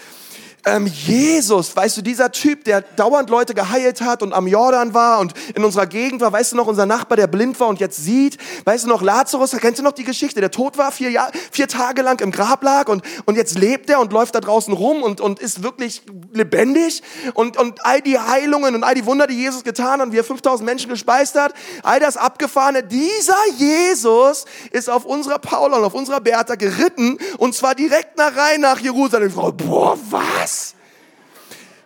Ähm, 0.66 0.88
Jesus, 0.88 1.76
weißt 1.76 1.98
du, 1.98 2.02
dieser 2.02 2.32
Typ, 2.32 2.64
der 2.64 2.82
dauernd 2.82 3.30
Leute 3.30 3.54
geheilt 3.54 4.02
hat 4.02 4.24
und 4.24 4.34
am 4.34 4.48
Jordan 4.48 4.94
war 4.94 5.20
und 5.20 5.34
in 5.56 5.64
unserer 5.64 5.88
Gegend 5.88 6.22
war, 6.22 6.32
weißt 6.32 6.54
du 6.54 6.56
noch, 6.56 6.68
unser 6.68 6.86
Nachbar, 6.86 7.18
der 7.18 7.28
blind 7.28 7.60
war 7.60 7.68
und 7.68 7.82
jetzt 7.82 7.98
sieht, 7.98 8.38
weißt 8.64 8.86
du 8.86 8.90
noch, 8.90 9.02
Lazarus, 9.02 9.52
kennst 9.60 9.80
du 9.80 9.84
noch 9.84 9.92
die 9.92 10.06
Geschichte, 10.06 10.40
der 10.40 10.52
tot 10.52 10.78
war, 10.78 10.92
vier, 10.92 11.12
Jahr, 11.12 11.32
vier 11.52 11.68
Tage 11.68 12.02
lang 12.02 12.22
im 12.22 12.32
Grab 12.32 12.64
lag 12.64 12.88
und, 12.88 13.04
und 13.26 13.36
jetzt 13.36 13.58
lebt 13.58 13.90
er 13.90 14.00
und 14.00 14.14
läuft 14.14 14.36
da 14.36 14.40
draußen 14.40 14.74
rum 14.74 15.04
und, 15.04 15.20
und 15.20 15.40
ist 15.40 15.64
wirklich 15.64 16.02
lebendig 16.32 17.04
und, 17.34 17.58
und 17.58 17.86
all 17.86 18.02
die 18.02 18.18
Heilungen 18.18 18.76
und 18.76 18.84
all 18.84 18.96
die 18.96 19.06
Wunder, 19.06 19.28
die 19.28 19.36
Jesus 19.36 19.64
getan 19.64 20.00
hat 20.00 20.08
und 20.08 20.14
wie 20.14 20.20
er 20.20 20.24
5000 20.24 20.66
Menschen 20.66 20.90
gespeist 20.90 21.36
hat, 21.36 21.54
all 21.84 22.00
das 22.00 22.16
Abgefahrene, 22.16 22.84
dieser 22.84 23.36
Jesus 23.58 24.46
ist 24.72 24.90
auf 24.90 25.04
unserer 25.04 25.40
Paula 25.40 25.78
und 25.78 25.84
auf 25.84 25.94
unserer 25.94 26.22
Bertha 26.22 26.56
geritten 26.56 27.18
und 27.38 27.54
zwar 27.54 27.76
direkt 27.76 28.18
nach 28.18 28.36
rein 28.38 28.62
nach 28.62 28.80
Jerusalem. 28.80 29.34
Boah, 29.34 29.98
was? 30.10 30.53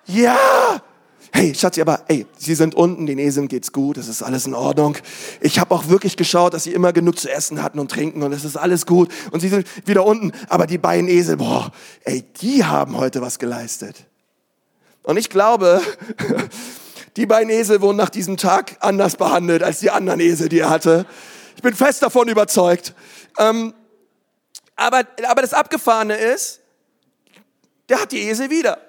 Ja! 0.08 0.82
Hey, 1.34 1.54
Schatzi, 1.54 1.82
aber 1.82 2.04
ey, 2.08 2.26
Sie 2.38 2.56
sind 2.56 2.74
unten, 2.74 3.06
den 3.06 3.20
Eseln 3.20 3.48
geht's 3.48 3.74
gut, 3.74 3.98
es 3.98 4.08
ist 4.08 4.24
alles 4.24 4.48
in 4.48 4.54
Ordnung. 4.54 4.98
Ich 5.42 5.60
habe 5.60 5.76
auch 5.76 5.90
wirklich 5.90 6.16
geschaut, 6.16 6.54
dass 6.54 6.64
Sie 6.64 6.74
immer 6.74 6.94
genug 6.94 7.20
zu 7.20 7.30
essen 7.30 7.62
hatten 7.62 7.80
und 7.80 7.92
trinken 7.92 8.24
und 8.24 8.32
es 8.32 8.46
ist 8.46 8.56
alles 8.56 8.86
gut. 8.86 9.12
Und 9.32 9.42
Sie 9.42 9.50
sind 9.50 9.68
wieder 9.86 10.06
unten, 10.06 10.32
aber 10.48 10.66
die 10.66 10.78
beiden 10.78 11.10
Esel, 11.10 11.38
boah, 11.38 11.72
ey, 12.06 12.24
die 12.42 12.64
haben 12.64 12.98
heute 12.98 13.22
was 13.22 13.40
geleistet. 13.40 14.06
Und 15.04 15.18
ich 15.18 15.30
glaube, 15.30 15.82
die 17.18 17.26
beiden 17.26 17.50
Esel 17.50 17.82
wurden 17.82 17.98
nach 17.98 18.10
diesem 18.10 18.38
Tag 18.38 18.78
anders 18.80 19.18
behandelt 19.18 19.64
als 19.64 19.80
die 19.80 19.92
anderen 19.92 20.22
Esel, 20.22 20.50
die 20.50 20.60
er 20.60 20.70
hatte. 20.70 21.06
Ich 21.56 21.62
bin 21.62 21.76
fest 21.76 22.02
davon 22.02 22.30
überzeugt. 22.30 22.94
Ähm, 23.38 23.74
aber, 24.76 25.04
aber 25.28 25.42
das 25.42 25.54
Abgefahrene 25.54 26.16
ist, 26.16 26.62
der 27.90 28.02
hat 28.02 28.12
die 28.12 28.22
Esel 28.22 28.50
wieder. 28.50 28.80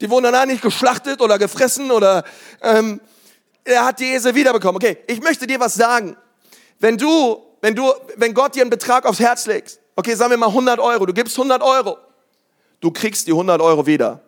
Die 0.00 0.10
wurden 0.10 0.24
danach 0.24 0.46
nicht 0.46 0.62
geschlachtet 0.62 1.20
oder 1.20 1.38
gefressen 1.38 1.90
oder 1.90 2.24
ähm, 2.62 3.00
er 3.64 3.84
hat 3.84 4.00
die 4.00 4.12
Esel 4.12 4.34
wiederbekommen. 4.34 4.76
Okay, 4.76 4.98
ich 5.06 5.20
möchte 5.22 5.46
dir 5.46 5.60
was 5.60 5.74
sagen. 5.74 6.16
Wenn 6.78 6.98
du, 6.98 7.42
wenn 7.60 7.74
du, 7.74 7.92
wenn 8.16 8.34
Gott 8.34 8.54
dir 8.54 8.62
einen 8.62 8.70
Betrag 8.70 9.06
aufs 9.06 9.20
Herz 9.20 9.46
legt, 9.46 9.78
okay, 9.96 10.14
sagen 10.14 10.30
wir 10.30 10.36
mal 10.36 10.48
100 10.48 10.78
Euro, 10.78 11.06
du 11.06 11.12
gibst 11.12 11.36
100 11.36 11.62
Euro, 11.62 11.96
du 12.80 12.90
kriegst 12.90 13.26
die 13.26 13.32
100 13.32 13.60
Euro 13.60 13.86
wieder. 13.86 14.20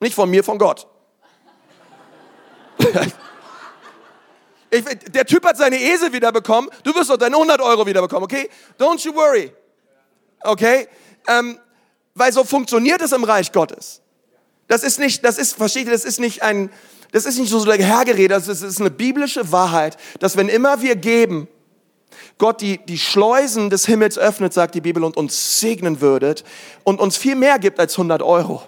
Nicht 0.00 0.14
von 0.14 0.28
mir, 0.28 0.44
von 0.44 0.58
Gott. 0.58 0.86
Ich, 4.70 4.84
der 4.84 5.24
Typ 5.24 5.46
hat 5.46 5.56
seine 5.56 5.80
Esel 5.80 6.12
wiederbekommen, 6.12 6.70
du 6.82 6.94
wirst 6.94 7.10
auch 7.10 7.16
deine 7.16 7.36
100 7.36 7.58
Euro 7.62 7.86
wiederbekommen, 7.86 8.24
okay? 8.24 8.50
Don't 8.78 9.02
you 9.02 9.14
worry. 9.14 9.50
Okay? 10.42 10.88
Ähm, 11.26 11.58
weil 12.14 12.32
so 12.32 12.44
funktioniert 12.44 13.00
es 13.00 13.12
im 13.12 13.24
Reich 13.24 13.50
Gottes. 13.50 14.02
Das 14.68 14.82
ist 14.82 14.98
nicht, 14.98 15.24
das 15.24 15.38
ist, 15.38 15.56
versteht 15.56 15.86
ihr, 15.86 15.92
das 15.92 16.04
ist 16.04 16.20
nicht 16.20 16.42
ein, 16.42 16.70
das 17.10 17.24
ist 17.24 17.38
nicht 17.38 17.50
so 17.50 17.64
der 17.64 17.76
Hergerede, 17.76 18.28
das 18.28 18.48
ist 18.48 18.80
eine 18.80 18.90
biblische 18.90 19.50
Wahrheit, 19.50 19.96
dass 20.20 20.36
wenn 20.36 20.48
immer 20.48 20.82
wir 20.82 20.94
geben, 20.94 21.48
Gott 22.36 22.60
die, 22.60 22.78
die 22.78 22.98
Schleusen 22.98 23.70
des 23.70 23.86
Himmels 23.86 24.18
öffnet, 24.18 24.52
sagt 24.52 24.74
die 24.74 24.80
Bibel, 24.80 25.02
und 25.02 25.16
uns 25.16 25.58
segnen 25.60 26.00
würdet 26.00 26.44
und 26.84 27.00
uns 27.00 27.16
viel 27.16 27.34
mehr 27.34 27.58
gibt 27.58 27.80
als 27.80 27.94
100 27.94 28.22
Euro. 28.22 28.62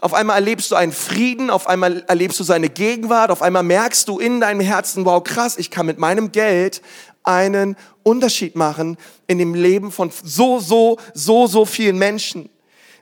Auf 0.00 0.14
einmal 0.14 0.36
erlebst 0.36 0.70
du 0.70 0.76
einen 0.76 0.92
Frieden, 0.92 1.50
auf 1.50 1.66
einmal 1.66 2.04
erlebst 2.06 2.38
du 2.38 2.44
seine 2.44 2.68
Gegenwart, 2.68 3.30
auf 3.30 3.42
einmal 3.42 3.64
merkst 3.64 4.06
du 4.08 4.18
in 4.18 4.40
deinem 4.40 4.60
Herzen, 4.60 5.04
wow, 5.04 5.22
krass, 5.22 5.56
ich 5.56 5.70
kann 5.70 5.86
mit 5.86 5.98
meinem 5.98 6.30
Geld 6.30 6.82
einen 7.24 7.76
Unterschied 8.02 8.54
machen 8.54 8.96
in 9.26 9.38
dem 9.38 9.54
Leben 9.54 9.90
von 9.90 10.10
so, 10.22 10.60
so, 10.60 10.98
so, 11.14 11.46
so 11.46 11.64
vielen 11.64 11.98
Menschen. 11.98 12.48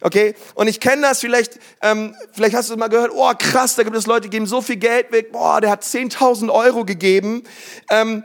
Okay? 0.07 0.37
Und 0.55 0.69
ich 0.69 0.79
kenne 0.79 1.03
das 1.03 1.19
vielleicht, 1.19 1.59
ähm, 1.83 2.15
vielleicht 2.31 2.55
hast 2.55 2.69
du 2.69 2.75
es 2.75 2.79
mal 2.79 2.87
gehört, 2.87 3.11
oh 3.13 3.33
krass, 3.37 3.75
da 3.75 3.83
gibt 3.83 3.97
es 3.97 4.07
Leute, 4.07 4.21
die 4.21 4.31
geben 4.31 4.47
so 4.47 4.63
viel 4.63 4.77
Geld 4.77 5.11
weg, 5.11 5.33
boah, 5.33 5.61
der 5.61 5.69
hat 5.69 5.83
10.000 5.83 6.49
Euro 6.49 6.85
gegeben. 6.85 7.43
Ähm, 7.91 8.23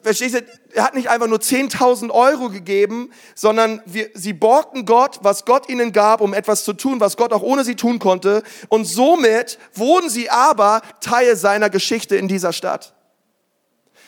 verstehst 0.00 0.36
du, 0.36 0.42
er 0.72 0.84
hat 0.84 0.94
nicht 0.94 1.10
einfach 1.10 1.26
nur 1.26 1.40
10.000 1.40 2.10
Euro 2.10 2.48
gegeben, 2.48 3.10
sondern 3.34 3.82
wir, 3.84 4.08
sie 4.14 4.32
borgten 4.32 4.86
Gott, 4.86 5.18
was 5.20 5.44
Gott 5.44 5.68
ihnen 5.68 5.92
gab, 5.92 6.22
um 6.22 6.32
etwas 6.32 6.64
zu 6.64 6.72
tun, 6.72 7.00
was 7.00 7.18
Gott 7.18 7.34
auch 7.34 7.42
ohne 7.42 7.62
sie 7.62 7.76
tun 7.76 7.98
konnte. 7.98 8.42
Und 8.70 8.86
somit 8.86 9.58
wurden 9.74 10.08
sie 10.08 10.30
aber 10.30 10.80
Teil 11.02 11.36
seiner 11.36 11.68
Geschichte 11.68 12.16
in 12.16 12.28
dieser 12.28 12.54
Stadt. 12.54 12.94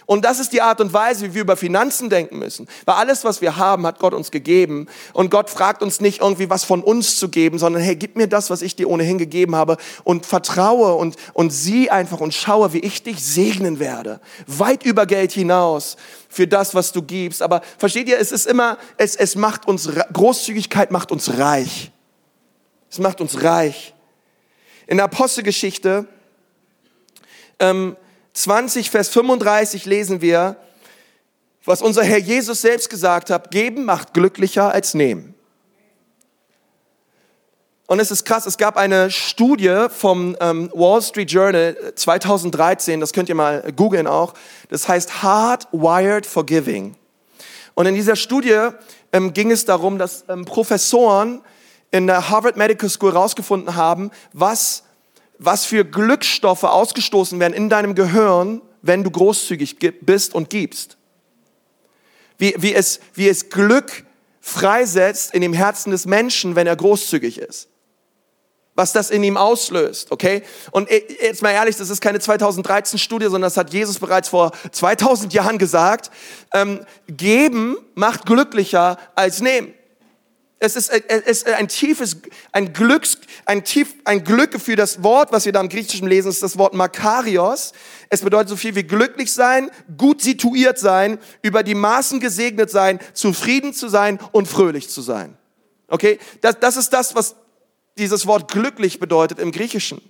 Und 0.07 0.25
das 0.25 0.41
ist 0.41 0.53
die 0.53 0.61
Art 0.61 0.81
und 0.81 0.93
Weise, 0.93 1.27
wie 1.27 1.35
wir 1.35 1.43
über 1.43 1.57
Finanzen 1.57 2.11
denken 2.11 2.39
müssen. 2.39 2.67
Weil 2.85 2.97
alles, 2.97 3.25
was 3.25 3.41
wir 3.41 3.57
haben, 3.57 3.87
hat 3.87 3.99
Gott 3.99 4.15
uns 4.15 4.31
gegeben. 4.31 4.89
Und 5.13 5.31
Gott 5.31 5.49
fragt 5.49 5.83
uns 5.83 6.01
nicht 6.01 6.21
irgendwie 6.21 6.51
was 6.51 6.65
von 6.65 6.83
uns 6.83 7.19
zu 7.19 7.29
geben, 7.29 7.59
sondern 7.59 7.83
hey, 7.83 7.97
gib 7.97 8.17
mir 8.17 8.27
das, 8.27 8.51
was 8.51 8.63
ich 8.63 8.75
dir 8.77 8.89
ohnehin 8.89 9.19
gegeben 9.19 9.55
habe 9.55 9.77
und 10.05 10.27
vertraue 10.27 10.95
und, 10.95 11.17
und 11.35 11.51
sieh 11.51 11.91
einfach 11.91 12.21
und 12.21 12.35
schaue, 12.35 12.73
wie 12.73 12.81
ich 12.81 13.03
dich 13.03 13.25
segnen 13.25 13.79
werde. 13.79 14.21
Weit 14.47 14.85
über 14.85 15.07
Geld 15.07 15.33
hinaus 15.33 15.97
für 16.29 16.49
das, 16.49 16.75
was 16.75 16.93
du 16.93 17.03
gibst. 17.03 17.43
Aber 17.43 17.63
versteht 17.79 18.09
ihr, 18.09 18.19
es 18.19 18.33
ist 18.33 18.47
immer, 18.47 18.79
es, 18.97 19.17
es 19.17 19.37
macht 19.37 19.69
uns, 19.69 19.89
Großzügigkeit 20.13 20.91
macht 20.91 21.13
uns 21.13 21.39
reich. 21.39 21.93
Es 22.91 22.99
macht 22.99 23.21
uns 23.21 23.43
reich. 23.43 23.95
In 24.87 24.97
der 24.99 25.05
Apostelgeschichte, 25.05 26.07
ähm, 27.59 27.97
20, 28.35 28.91
Vers 28.91 29.09
35 29.11 29.85
lesen 29.87 30.21
wir, 30.21 30.57
was 31.65 31.83
unser 31.83 32.03
Herr 32.03 32.19
Jesus 32.19 32.63
selbst 32.63 32.91
gesagt 32.91 33.31
hat, 33.31 33.51
geben 33.51 33.85
macht 33.85 34.15
glücklicher 34.15 34.73
als 34.73 34.95
nehmen. 34.95 35.35
Und 37.87 38.01
es 38.01 38.11
ist 38.11 38.25
krass, 38.25 38.47
es 38.47 38.57
gab 38.57 38.77
eine 38.77 39.11
Studie 39.11 39.87
vom 39.91 40.35
ähm, 40.41 40.71
Wall 40.73 41.03
Street 41.03 41.31
Journal 41.31 41.77
2013, 41.95 43.01
das 43.01 43.13
könnt 43.13 43.29
ihr 43.29 43.35
mal 43.35 43.71
googeln 43.77 44.07
auch, 44.07 44.33
das 44.71 44.89
heißt 44.89 45.23
Hardwired 45.23 46.25
for 46.25 46.47
Giving. 46.47 46.97
Und 47.75 47.87
in 47.87 47.95
dieser 47.95 48.17
Studie 48.17 48.69
ähm, 49.13 49.35
ging 49.35 49.51
es 49.51 49.67
darum, 49.67 49.99
dass 49.99 50.25
ähm, 50.29 50.47
Professoren 50.47 51.43
in 51.91 52.07
der 52.07 52.31
Harvard 52.31 52.57
Medical 52.57 52.89
School 52.89 53.13
herausgefunden 53.13 53.77
haben, 53.77 54.11
was 54.33 54.85
was 55.45 55.65
für 55.65 55.85
Glückstoffe 55.85 56.65
ausgestoßen 56.65 57.39
werden 57.41 57.53
in 57.53 57.69
deinem 57.69 57.95
Gehirn, 57.95 58.63
wenn 58.83 59.05
du 59.05 59.11
großzügig 59.11 59.79
bist 60.01 60.35
und 60.35 60.51
gibst. 60.51 60.97
Wie, 62.39 62.55
wie, 62.59 62.75
es, 62.75 63.01
wie 63.15 63.29
es 63.29 63.51
Glück 63.51 64.05
freisetzt 64.41 65.35
in 65.35 65.43
dem 65.43 65.53
Herzen 65.53 65.93
des 65.93 66.07
Menschen, 66.07 66.57
wenn 66.57 66.67
er 66.67 66.77
großzügig 66.77 67.39
ist. 67.39 67.69
Was 68.75 68.93
das 68.93 69.11
in 69.11 69.23
ihm 69.23 69.37
auslöst, 69.37 70.11
okay? 70.11 70.43
Und 70.71 70.89
jetzt 70.91 71.43
mal 71.43 71.51
ehrlich, 71.51 71.77
das 71.77 71.91
ist 71.91 72.01
keine 72.01 72.21
2013 72.21 72.99
Studie, 72.99 73.27
sondern 73.27 73.43
das 73.43 73.59
hat 73.59 73.73
Jesus 73.73 73.99
bereits 73.99 74.31
vor 74.31 74.51
2000 74.73 75.33
Jahren 75.35 75.59
gesagt. 75.59 76.11
Ähm, 76.55 76.85
geben 77.07 77.77
macht 77.95 78.25
glücklicher 78.25 78.99
als 79.15 79.43
nehmen. 79.43 79.75
Es 80.63 80.77
ist, 80.77 80.91
es 80.91 81.43
ist 81.43 81.49
ein 81.49 81.67
tiefes, 81.67 82.19
ein 82.53 82.73
Glücks, 82.73 83.19
ein 83.47 83.65
tief, 83.65 83.97
ein 84.05 84.23
Glück 84.23 84.61
für 84.61 84.77
das 84.77 85.03
Wort, 85.03 85.33
was 85.33 85.45
wir 85.45 85.51
da 85.51 85.61
im 85.61 85.69
Griechischen 85.69 86.07
lesen, 86.07 86.29
ist 86.29 86.41
das 86.41 86.57
Wort 86.57 86.73
Makarios. 86.73 87.73
Es 88.11 88.21
bedeutet 88.21 88.49
so 88.49 88.55
viel 88.55 88.77
wie 88.77 88.85
glücklich 88.85 89.33
sein, 89.33 89.73
gut 89.99 90.23
situiert 90.23 90.79
sein, 90.79 91.19
über 91.43 91.65
die 91.65 91.75
Maßen 91.75 92.21
gesegnet 92.21 92.71
sein, 92.71 93.01
zufrieden 93.13 93.75
zu 93.75 93.89
sein 93.89 94.21
und 94.31 94.47
fröhlich 94.47 94.89
zu 94.89 95.03
sein. 95.03 95.37
Okay? 95.89 96.21
Das, 96.43 96.61
das 96.61 96.77
ist 96.77 96.91
das, 96.91 97.17
was 97.17 97.35
dieses 97.99 98.29
Wort 98.29 98.49
glücklich 98.49 99.01
bedeutet 99.01 99.41
im 99.41 99.51
Griechischen. 99.51 100.01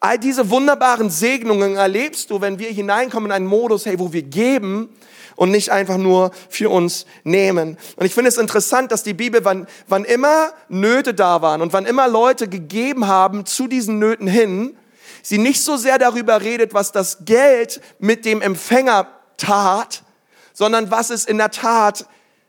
All 0.00 0.18
diese 0.18 0.50
wunderbaren 0.50 1.10
Segnungen 1.10 1.76
erlebst 1.76 2.30
du, 2.30 2.40
wenn 2.40 2.58
wir 2.58 2.70
hineinkommen 2.70 3.30
in 3.30 3.32
einen 3.32 3.46
Modus, 3.46 3.84
hey, 3.84 3.98
wo 3.98 4.12
wir 4.12 4.22
geben 4.22 4.90
und 5.34 5.50
nicht 5.50 5.70
einfach 5.70 5.96
nur 5.96 6.30
für 6.48 6.70
uns 6.70 7.04
nehmen. 7.24 7.76
Und 7.96 8.06
ich 8.06 8.14
finde 8.14 8.28
es 8.28 8.38
interessant, 8.38 8.92
dass 8.92 9.02
die 9.02 9.14
Bibel, 9.14 9.44
wann, 9.44 9.66
wann 9.88 10.04
immer 10.04 10.52
Nöte 10.68 11.14
da 11.14 11.42
waren 11.42 11.62
und 11.62 11.72
wann 11.72 11.84
immer 11.84 12.06
Leute 12.06 12.48
gegeben 12.48 13.08
haben 13.08 13.44
zu 13.44 13.66
diesen 13.66 13.98
Nöten 13.98 14.28
hin, 14.28 14.76
sie 15.22 15.38
nicht 15.38 15.62
so 15.62 15.76
sehr 15.76 15.98
darüber 15.98 16.42
redet, 16.42 16.74
was 16.74 16.92
das 16.92 17.24
Geld 17.24 17.80
mit 17.98 18.24
dem 18.24 18.40
Empfänger 18.40 19.08
tat, 19.36 20.04
sondern 20.52 20.92
was 20.92 21.10
es 21.10 21.24
in 21.24 21.38
der 21.38 21.50
Tat 21.50 22.06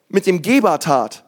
mit 0.07 0.27
dem 0.27 0.41
Geber 0.41 0.79
tat. 0.79 1.25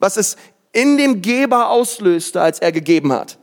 Was 0.00 0.16
es 0.16 0.36
in 0.72 0.98
dem 0.98 1.22
Geber 1.22 1.70
auslöste, 1.70 2.40
als 2.40 2.58
er 2.58 2.72
gegeben 2.72 3.12
hat. 3.12 3.38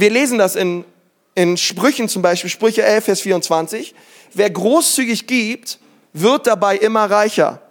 Wir 0.00 0.10
lesen 0.10 0.38
das 0.38 0.56
in, 0.56 0.84
in 1.34 1.56
Sprüchen 1.56 2.08
zum 2.08 2.22
Beispiel, 2.22 2.50
Sprüche 2.50 2.82
11, 2.82 3.04
Vers 3.04 3.20
24. 3.22 3.94
Wer 4.34 4.50
großzügig 4.50 5.26
gibt, 5.26 5.78
wird 6.12 6.46
dabei 6.46 6.76
immer 6.76 7.10
reicher. 7.10 7.62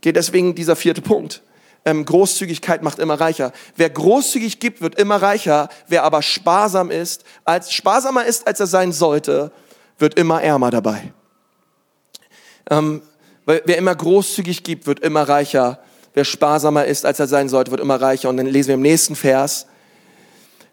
Geht 0.00 0.16
deswegen 0.16 0.54
dieser 0.54 0.76
vierte 0.76 1.02
Punkt. 1.02 1.42
Ähm, 1.84 2.04
Großzügigkeit 2.04 2.82
macht 2.82 2.98
immer 2.98 3.18
reicher. 3.18 3.52
Wer 3.76 3.88
großzügig 3.88 4.60
gibt, 4.60 4.82
wird 4.82 4.98
immer 4.98 5.16
reicher. 5.16 5.70
Wer 5.88 6.04
aber 6.04 6.22
sparsam 6.22 6.90
ist, 6.90 7.24
als 7.44 7.72
sparsamer 7.72 8.24
ist, 8.24 8.46
als 8.46 8.60
er 8.60 8.66
sein 8.66 8.92
sollte, 8.92 9.50
wird 9.98 10.18
immer 10.18 10.42
ärmer 10.42 10.70
dabei. 10.70 11.12
Ähm, 12.70 13.02
wer 13.46 13.78
immer 13.78 13.94
großzügig 13.94 14.62
gibt, 14.62 14.86
wird 14.86 15.00
immer 15.00 15.22
reicher. 15.22 15.80
Wer 16.12 16.24
sparsamer 16.24 16.84
ist, 16.84 17.06
als 17.06 17.18
er 17.18 17.26
sein 17.26 17.48
sollte, 17.48 17.70
wird 17.70 17.80
immer 17.80 18.00
reicher. 18.00 18.28
Und 18.28 18.36
dann 18.36 18.46
lesen 18.46 18.68
wir 18.68 18.74
im 18.74 18.82
nächsten 18.82 19.16
Vers, 19.16 19.66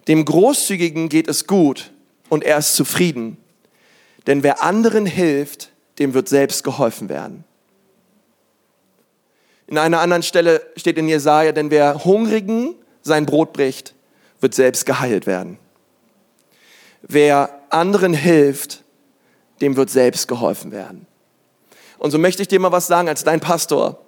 dem 0.07 0.25
Großzügigen 0.25 1.09
geht 1.09 1.27
es 1.27 1.47
gut 1.47 1.91
und 2.29 2.43
er 2.43 2.57
ist 2.57 2.75
zufrieden. 2.75 3.37
Denn 4.25 4.43
wer 4.43 4.63
anderen 4.63 5.05
hilft, 5.05 5.71
dem 5.99 6.13
wird 6.13 6.29
selbst 6.29 6.63
geholfen 6.63 7.09
werden. 7.09 7.43
In 9.67 9.77
einer 9.77 9.99
anderen 9.99 10.23
Stelle 10.23 10.65
steht 10.77 10.97
in 10.97 11.09
Jesaja, 11.09 11.51
denn 11.51 11.71
wer 11.71 12.05
Hungrigen 12.05 12.75
sein 13.01 13.25
Brot 13.25 13.53
bricht, 13.53 13.93
wird 14.39 14.53
selbst 14.53 14.85
geheilt 14.85 15.27
werden. 15.27 15.59
Wer 17.01 17.61
anderen 17.69 18.13
hilft, 18.13 18.83
dem 19.61 19.75
wird 19.75 19.89
selbst 19.89 20.27
geholfen 20.27 20.71
werden. 20.71 21.05
Und 21.97 22.11
so 22.11 22.17
möchte 22.17 22.41
ich 22.41 22.47
dir 22.47 22.59
mal 22.59 22.71
was 22.71 22.87
sagen 22.87 23.09
als 23.09 23.23
dein 23.23 23.39
Pastor. 23.39 23.99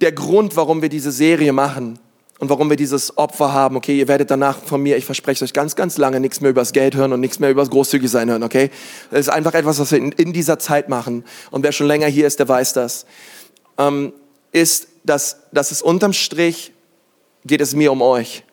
Der 0.00 0.12
Grund, 0.12 0.56
warum 0.56 0.82
wir 0.82 0.88
diese 0.88 1.10
Serie 1.10 1.52
machen 1.52 1.98
und 2.38 2.50
warum 2.50 2.70
wir 2.70 2.76
dieses 2.76 3.18
Opfer 3.18 3.52
haben. 3.52 3.76
Okay, 3.76 3.98
ihr 3.98 4.08
werdet 4.08 4.30
danach 4.30 4.58
von 4.58 4.82
mir, 4.82 4.96
ich 4.96 5.04
verspreche 5.04 5.44
euch 5.44 5.52
ganz, 5.52 5.74
ganz 5.74 5.98
lange 5.98 6.20
nichts 6.20 6.40
mehr 6.40 6.50
über 6.50 6.60
das 6.60 6.72
Geld 6.72 6.94
hören 6.94 7.12
und 7.12 7.20
nichts 7.20 7.40
mehr 7.40 7.50
über 7.50 7.62
das 7.62 7.70
großzügig 7.70 8.10
sein 8.10 8.30
hören, 8.30 8.42
okay? 8.42 8.70
Das 9.10 9.20
ist 9.20 9.28
einfach 9.28 9.54
etwas, 9.54 9.78
was 9.78 9.90
wir 9.90 9.98
in, 9.98 10.12
in 10.12 10.32
dieser 10.32 10.58
Zeit 10.58 10.88
machen. 10.88 11.24
Und 11.50 11.64
wer 11.64 11.72
schon 11.72 11.86
länger 11.86 12.06
hier 12.06 12.26
ist, 12.26 12.38
der 12.38 12.48
weiß 12.48 12.72
das. 12.74 13.06
Ähm, 13.76 14.12
ist, 14.52 14.88
dass, 15.04 15.38
dass 15.52 15.72
es 15.72 15.82
unterm 15.82 16.12
Strich 16.12 16.72
geht 17.44 17.60
es 17.60 17.74
mir 17.74 17.92
um 17.92 18.02
euch. 18.02 18.44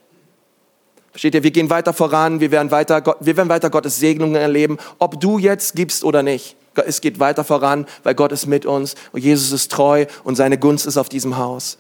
Versteht 1.12 1.36
ihr? 1.36 1.44
Wir 1.44 1.52
gehen 1.52 1.70
weiter 1.70 1.94
voran, 1.94 2.40
wir 2.42 2.52
werden 2.52 2.72
weiter, 2.72 3.18
wir 3.20 3.38
werden 3.38 3.50
weiter 3.50 3.70
Gottes 3.70 3.98
Segnungen 3.98 4.36
erleben, 4.36 4.78
ob 5.00 5.20
du 5.22 5.38
jetzt 5.38 5.76
gibst 5.76 6.04
oder 6.04 6.24
nicht 6.24 6.58
es 6.86 7.02
geht 7.02 7.20
weiter 7.20 7.44
voran, 7.44 7.86
weil 8.04 8.16
Gott 8.16 8.32
ist 8.32 8.46
mit 8.46 8.66
uns 8.66 8.96
und 9.12 9.24
Jesus 9.24 9.52
ist 9.52 9.72
treu 9.72 10.06
und 10.24 10.36
seine 10.36 10.58
Gunst 10.58 10.86
ist 10.86 10.98
auf 10.98 11.10
diesem 11.10 11.38
Haus. 11.38 11.78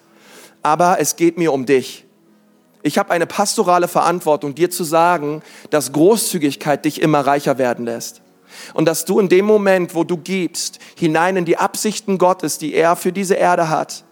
Aber 0.63 0.99
es 0.99 1.15
geht 1.15 1.37
mir 1.37 1.53
um 1.53 1.65
dich. 1.65 2.05
Ich 2.81 2.97
habe 2.97 3.11
eine 3.11 3.25
pastorale 3.25 3.87
Verantwortung, 3.87 4.55
dir 4.55 4.69
zu 4.69 4.83
sagen, 4.83 5.41
dass 5.69 5.91
Großzügigkeit 5.91 6.85
dich 6.85 7.01
immer 7.01 7.21
reicher 7.21 7.57
werden 7.57 7.85
lässt. 7.85 8.21
Und 8.73 8.85
dass 8.85 9.05
du 9.05 9.19
in 9.19 9.27
dem 9.27 9.45
Moment, 9.45 9.95
wo 9.95 10.03
du 10.03 10.17
gibst, 10.17 10.79
hinein 10.95 11.35
in 11.35 11.45
die 11.45 11.57
Absichten 11.57 12.17
Gottes, 12.17 12.57
die 12.57 12.73
er 12.73 12.95
für 12.95 13.11
diese 13.11 13.35
Erde 13.35 13.69
hat, 13.69 14.03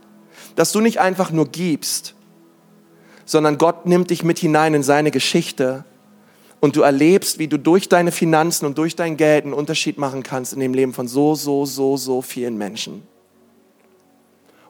dass 0.56 0.72
du 0.72 0.82
nicht 0.82 1.00
einfach 1.00 1.32
nur 1.32 1.48
gibst, 1.48 2.16
sondern 3.26 3.58
Gott 3.58 3.86
nimmt 3.86 4.10
dich 4.10 4.24
mit 4.24 4.40
hinein 4.40 4.74
in 4.74 4.84
seine 4.84 5.12
Geschichte 5.12 5.86
und 6.64 6.78
du 6.78 6.82
erlebst, 6.82 7.40
wie 7.40 7.50
du 7.50 7.60
durch 7.60 7.90
deine 7.90 8.14
Finanzen 8.14 8.66
und 8.66 8.78
durch 8.78 8.96
dein 8.96 9.18
Geld 9.18 9.44
einen 9.44 9.54
Unterschied 9.54 9.98
machen 9.98 10.24
kannst 10.24 10.54
in 10.54 10.62
dem 10.62 10.74
Leben 10.74 10.94
von 10.94 11.10
so, 11.10 11.36
so, 11.36 11.66
so, 11.66 11.98
so 11.98 12.22
vielen 12.22 12.58
Menschen. 12.58 13.04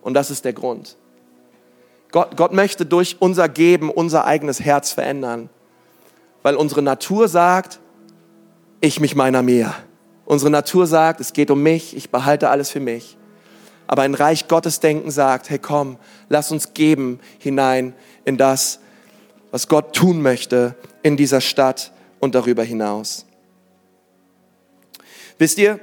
Und 0.02 0.16
das 0.16 0.32
ist 0.32 0.44
der 0.44 0.54
Grund. 0.54 0.98
Gott, 2.12 2.36
Gott 2.36 2.52
möchte 2.52 2.88
durch 2.88 3.18
unser 3.20 3.48
Geben 3.48 3.92
unser 3.92 4.26
eigenes 4.26 4.60
Herz 4.60 4.92
verändern, 4.92 5.52
weil 6.42 6.56
unsere 6.56 6.82
Natur 6.82 7.28
sagt, 7.28 7.80
ich 8.82 9.00
mich 9.00 9.14
meiner 9.14 9.44
mehr. 9.44 9.76
Unsere 10.26 10.50
Natur 10.50 10.88
sagt, 10.88 11.20
es 11.20 11.32
geht 11.32 11.52
um 11.52 11.62
mich, 11.62 11.96
ich 11.96 12.10
behalte 12.10 12.50
alles 12.50 12.72
für 12.72 12.80
mich. 12.80 13.18
Aber 13.86 14.02
ein 14.02 14.16
Reich 14.16 14.48
Gottes 14.48 14.80
Denken 14.80 15.12
sagt, 15.12 15.52
hey 15.52 15.60
komm, 15.60 15.98
lass 16.28 16.52
uns 16.52 16.74
geben 16.74 17.20
hinein 17.38 17.94
in 18.26 18.38
das, 18.38 18.80
was 19.54 19.68
Gott 19.68 19.96
tun 19.96 20.20
möchte 20.20 20.74
in 21.04 21.16
dieser 21.16 21.40
Stadt 21.40 21.92
und 22.20 22.34
darüber 22.34 22.64
hinaus. 22.64 23.24
Wisst 25.38 25.60
ihr, 25.60 25.80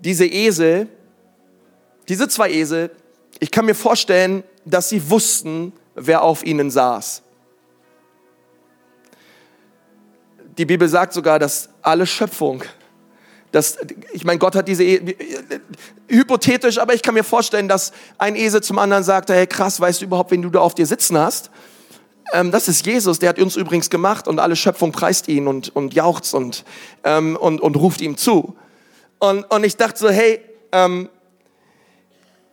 diese 0.00 0.26
Esel, 0.26 0.88
Diese 2.08 2.26
zwei 2.26 2.50
Esel, 2.50 2.90
ich 3.38 3.52
kann 3.52 3.66
mir 3.66 3.76
vorstellen, 3.76 4.42
dass 4.64 4.88
sie 4.88 5.10
wussten, 5.10 5.72
wer 5.94 6.22
auf 6.22 6.44
ihnen 6.44 6.68
saß. 6.72 7.22
Die 10.58 10.64
Bibel 10.64 10.88
sagt 10.88 11.12
sogar, 11.12 11.38
dass 11.38 11.68
alle 11.82 12.04
Schöpfung, 12.04 12.64
dass, 13.52 13.78
ich 14.12 14.24
meine, 14.24 14.38
Gott 14.38 14.54
hat 14.54 14.68
diese, 14.68 14.84
e 14.84 15.16
hypothetisch, 16.08 16.78
aber 16.78 16.94
ich 16.94 17.02
kann 17.02 17.14
mir 17.14 17.24
vorstellen, 17.24 17.68
dass 17.68 17.92
ein 18.18 18.36
Esel 18.36 18.62
zum 18.62 18.78
anderen 18.78 19.04
sagt, 19.04 19.30
hey 19.30 19.46
krass, 19.46 19.80
weißt 19.80 20.00
du 20.00 20.06
überhaupt, 20.06 20.30
wen 20.30 20.42
du 20.42 20.50
da 20.50 20.60
auf 20.60 20.74
dir 20.74 20.86
sitzen 20.86 21.18
hast? 21.18 21.50
Ähm, 22.32 22.50
das 22.50 22.68
ist 22.68 22.86
Jesus, 22.86 23.18
der 23.18 23.30
hat 23.30 23.38
uns 23.38 23.56
übrigens 23.56 23.90
gemacht 23.90 24.28
und 24.28 24.38
alle 24.38 24.56
Schöpfung 24.56 24.92
preist 24.92 25.28
ihn 25.28 25.46
und, 25.46 25.74
und 25.74 25.94
jauchzt 25.94 26.34
und, 26.34 26.64
ähm, 27.04 27.36
und, 27.36 27.60
und 27.60 27.76
ruft 27.76 28.00
ihm 28.00 28.16
zu. 28.16 28.56
Und, 29.18 29.44
und 29.50 29.64
ich 29.64 29.76
dachte 29.76 29.98
so, 29.98 30.10
hey, 30.10 30.40
ähm, 30.72 31.08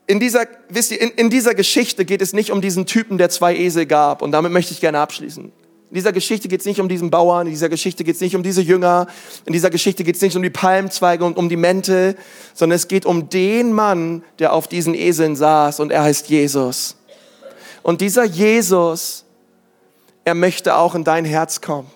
in 0.07 0.19
dieser, 0.19 0.45
wisst 0.69 0.91
ihr, 0.91 1.01
in, 1.01 1.09
in 1.11 1.29
dieser 1.29 1.53
Geschichte 1.53 2.05
geht 2.05 2.21
es 2.21 2.33
nicht 2.33 2.51
um 2.51 2.61
diesen 2.61 2.85
Typen, 2.85 3.17
der 3.17 3.29
zwei 3.29 3.55
Esel 3.55 3.85
gab. 3.85 4.21
Und 4.21 4.31
damit 4.31 4.51
möchte 4.51 4.73
ich 4.73 4.79
gerne 4.79 4.99
abschließen. 4.99 5.51
In 5.89 5.95
dieser 5.95 6.11
Geschichte 6.11 6.49
geht 6.49 6.59
es 6.59 6.65
nicht 6.65 6.81
um 6.81 6.89
diesen 6.89 7.09
Bauern, 7.09 7.47
in 7.47 7.53
dieser 7.53 7.69
Geschichte 7.69 8.03
geht 8.03 8.15
es 8.15 8.21
nicht 8.21 8.35
um 8.35 8.43
diese 8.43 8.61
Jünger, 8.61 9.07
in 9.45 9.53
dieser 9.53 9.69
Geschichte 9.69 10.03
geht 10.03 10.15
es 10.17 10.21
nicht 10.21 10.35
um 10.35 10.43
die 10.43 10.49
Palmzweige 10.49 11.23
und 11.23 11.37
um 11.37 11.47
die 11.47 11.55
Mäntel, 11.55 12.17
sondern 12.53 12.75
es 12.75 12.89
geht 12.89 13.05
um 13.05 13.29
den 13.29 13.71
Mann, 13.71 14.23
der 14.39 14.51
auf 14.51 14.67
diesen 14.67 14.93
Eseln 14.93 15.37
saß 15.37 15.79
und 15.79 15.91
er 15.91 16.03
heißt 16.03 16.27
Jesus. 16.27 16.97
Und 17.83 18.01
dieser 18.01 18.25
Jesus, 18.25 19.23
er 20.25 20.35
möchte 20.35 20.75
auch 20.75 20.93
in 20.93 21.05
dein 21.05 21.23
Herz 21.23 21.61
kommen. 21.61 21.89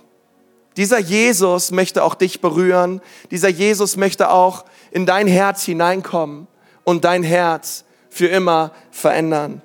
Dieser 0.78 1.00
Jesus 1.00 1.72
möchte 1.72 2.02
auch 2.04 2.16
dich 2.16 2.40
berühren. 2.40 3.02
Dieser 3.30 3.50
Jesus 3.50 3.98
möchte 3.98 4.30
auch 4.30 4.64
in 4.92 5.06
dein 5.06 5.28
Herz 5.28 5.64
hineinkommen 5.64 6.48
und 6.86 7.04
dein 7.04 7.24
Herz 7.24 7.84
für 8.10 8.28
immer 8.28 8.72
verändern. 8.90 9.62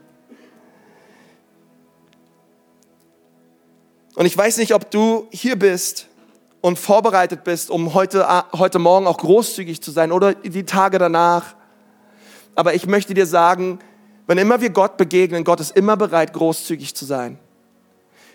Und 4.16 4.26
ich 4.26 4.36
weiß 4.36 4.56
nicht, 4.56 4.74
ob 4.74 4.90
du 4.90 5.28
hier 5.30 5.56
bist 5.56 6.08
und 6.62 6.78
vorbereitet 6.78 7.44
bist, 7.44 7.70
um 7.70 7.92
heute, 7.92 8.26
heute 8.54 8.78
Morgen 8.78 9.06
auch 9.06 9.18
großzügig 9.18 9.82
zu 9.82 9.90
sein 9.90 10.10
oder 10.10 10.32
die 10.34 10.64
Tage 10.64 10.98
danach. 10.98 11.54
Aber 12.54 12.72
ich 12.74 12.86
möchte 12.86 13.12
dir 13.12 13.26
sagen, 13.26 13.78
wenn 14.26 14.38
immer 14.38 14.62
wir 14.62 14.70
Gott 14.70 14.96
begegnen, 14.96 15.44
Gott 15.44 15.60
ist 15.60 15.76
immer 15.76 15.98
bereit, 15.98 16.32
großzügig 16.32 16.96
zu 16.96 17.04
sein. 17.04 17.38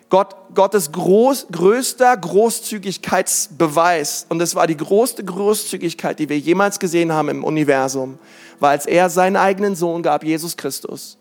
Gott, 0.10 0.36
Gottes 0.54 0.92
groß, 0.92 1.48
größter 1.52 2.16
Großzügigkeitsbeweis, 2.16 4.28
und 4.30 4.38
das 4.38 4.54
war 4.54 4.68
die 4.68 4.78
größte 4.78 5.24
Großzügigkeit, 5.24 6.20
die 6.20 6.30
wir 6.30 6.38
jemals 6.38 6.78
gesehen 6.80 7.12
haben 7.12 7.30
im 7.30 7.44
Universum, 7.44 8.20
war, 8.60 8.70
als 8.70 8.86
er 8.86 9.10
seinen 9.10 9.36
eigenen 9.36 9.76
Sohn 9.76 10.04
gab, 10.04 10.24
Jesus 10.24 10.58
Christus. 10.58 11.18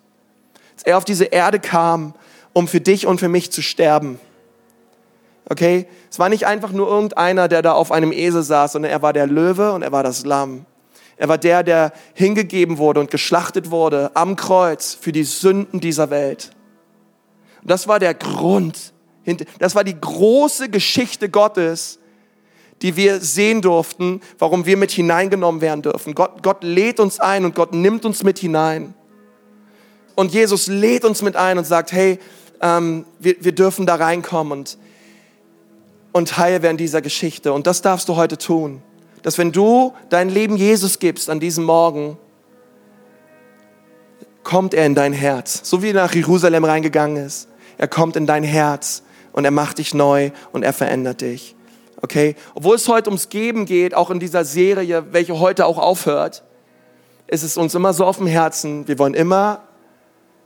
Als 0.74 0.82
er 0.82 0.98
auf 0.98 1.06
diese 1.06 1.24
Erde 1.24 1.60
kam, 1.60 2.12
um 2.52 2.68
für 2.68 2.82
dich 2.82 3.06
und 3.06 3.20
für 3.20 3.28
mich 3.28 3.50
zu 3.50 3.62
sterben. 3.62 4.20
Okay? 5.50 5.86
Es 6.08 6.18
war 6.18 6.28
nicht 6.28 6.46
einfach 6.46 6.70
nur 6.70 6.88
irgendeiner, 6.88 7.48
der 7.48 7.60
da 7.60 7.72
auf 7.72 7.90
einem 7.90 8.12
Esel 8.12 8.42
saß, 8.42 8.72
sondern 8.72 8.92
er 8.92 9.02
war 9.02 9.12
der 9.12 9.26
Löwe 9.26 9.72
und 9.72 9.82
er 9.82 9.92
war 9.92 10.04
das 10.04 10.24
Lamm. 10.24 10.64
Er 11.16 11.28
war 11.28 11.38
der, 11.38 11.62
der 11.64 11.92
hingegeben 12.14 12.78
wurde 12.78 13.00
und 13.00 13.10
geschlachtet 13.10 13.70
wurde 13.70 14.12
am 14.14 14.36
Kreuz 14.36 14.96
für 14.98 15.12
die 15.12 15.24
Sünden 15.24 15.80
dieser 15.80 16.08
Welt. 16.08 16.52
Und 17.60 17.70
das 17.70 17.88
war 17.88 17.98
der 17.98 18.14
Grund, 18.14 18.94
das 19.58 19.74
war 19.74 19.84
die 19.84 20.00
große 20.00 20.70
Geschichte 20.70 21.28
Gottes, 21.28 21.98
die 22.80 22.96
wir 22.96 23.20
sehen 23.20 23.60
durften, 23.60 24.22
warum 24.38 24.64
wir 24.64 24.76
mit 24.76 24.92
hineingenommen 24.92 25.60
werden 25.60 25.82
dürfen. 25.82 26.14
Gott, 26.14 26.42
Gott 26.42 26.62
lädt 26.62 27.00
uns 27.00 27.20
ein 27.20 27.44
und 27.44 27.54
Gott 27.54 27.74
nimmt 27.74 28.06
uns 28.06 28.22
mit 28.22 28.38
hinein. 28.38 28.94
Und 30.14 30.32
Jesus 30.32 30.68
lädt 30.68 31.04
uns 31.04 31.22
mit 31.22 31.36
ein 31.36 31.58
und 31.58 31.66
sagt, 31.66 31.92
hey, 31.92 32.18
ähm, 32.62 33.04
wir, 33.18 33.34
wir 33.40 33.52
dürfen 33.52 33.84
da 33.84 33.96
reinkommen 33.96 34.60
und, 34.60 34.78
und 36.12 36.28
Teil 36.28 36.62
werden 36.62 36.76
dieser 36.76 37.02
Geschichte. 37.02 37.52
Und 37.52 37.66
das 37.66 37.82
darfst 37.82 38.08
du 38.08 38.16
heute 38.16 38.38
tun. 38.38 38.82
Dass 39.22 39.38
wenn 39.38 39.52
du 39.52 39.92
dein 40.08 40.28
Leben 40.28 40.56
Jesus 40.56 40.98
gibst 40.98 41.28
an 41.28 41.40
diesem 41.40 41.64
Morgen, 41.64 42.16
kommt 44.42 44.74
er 44.74 44.86
in 44.86 44.94
dein 44.94 45.12
Herz. 45.12 45.60
So 45.64 45.82
wie 45.82 45.90
er 45.90 45.94
nach 45.94 46.14
Jerusalem 46.14 46.64
reingegangen 46.64 47.24
ist. 47.24 47.48
Er 47.78 47.88
kommt 47.88 48.16
in 48.16 48.26
dein 48.26 48.44
Herz 48.44 49.02
und 49.32 49.44
er 49.44 49.50
macht 49.50 49.78
dich 49.78 49.94
neu 49.94 50.30
und 50.52 50.62
er 50.62 50.72
verändert 50.72 51.20
dich. 51.20 51.54
Okay? 52.02 52.34
Obwohl 52.54 52.76
es 52.76 52.88
heute 52.88 53.10
ums 53.10 53.28
Geben 53.28 53.66
geht, 53.66 53.94
auch 53.94 54.10
in 54.10 54.20
dieser 54.20 54.44
Serie, 54.44 55.04
welche 55.12 55.38
heute 55.38 55.66
auch 55.66 55.78
aufhört, 55.78 56.42
ist 57.26 57.42
es 57.42 57.56
uns 57.56 57.74
immer 57.74 57.92
so 57.92 58.04
auf 58.04 58.16
dem 58.16 58.26
Herzen. 58.26 58.88
Wir 58.88 58.98
wollen 58.98 59.14
immer 59.14 59.62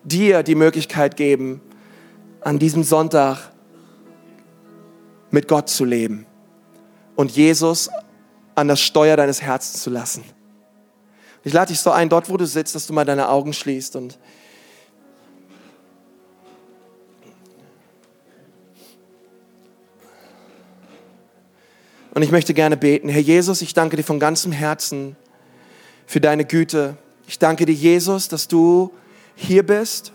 dir 0.03 0.43
die 0.43 0.55
Möglichkeit 0.55 1.17
geben, 1.17 1.61
an 2.41 2.59
diesem 2.59 2.83
Sonntag 2.83 3.51
mit 5.35 5.49
Gott 5.49 5.69
zu 5.69 5.85
leben 5.85 6.27
und 7.17 7.33
Jesus 7.33 7.91
an 8.55 8.69
das 8.69 8.81
Steuer 8.81 9.17
deines 9.17 9.43
Herzens 9.43 9.83
zu 9.83 9.91
lassen. 9.91 10.25
Ich 11.43 11.53
lade 11.53 11.73
dich 11.73 11.81
so 11.81 11.91
ein, 11.91 12.09
dort 12.09 12.31
wo 12.31 12.37
du 12.37 12.47
sitzt, 12.47 12.75
dass 12.75 12.87
du 12.87 12.95
mal 12.95 13.05
deine 13.05 13.29
Augen 13.29 13.53
schließt 13.53 13.97
und 13.97 14.19
Und 22.15 22.23
ich 22.23 22.31
möchte 22.31 22.55
gerne 22.55 22.77
beten. 22.77 23.09
Herr 23.09 23.21
Jesus, 23.21 23.61
ich 23.61 23.75
danke 23.75 23.97
dir 23.97 24.05
von 24.05 24.21
ganzem 24.21 24.53
Herzen 24.53 25.17
für 26.07 26.21
deine 26.21 26.45
Güte. 26.45 26.97
Ich 27.27 27.41
danke 27.41 27.67
dir, 27.67 27.73
Jesus, 27.73 28.29
dass 28.29 28.47
du 28.47 28.93
hier 29.35 29.67
bist 29.67 30.13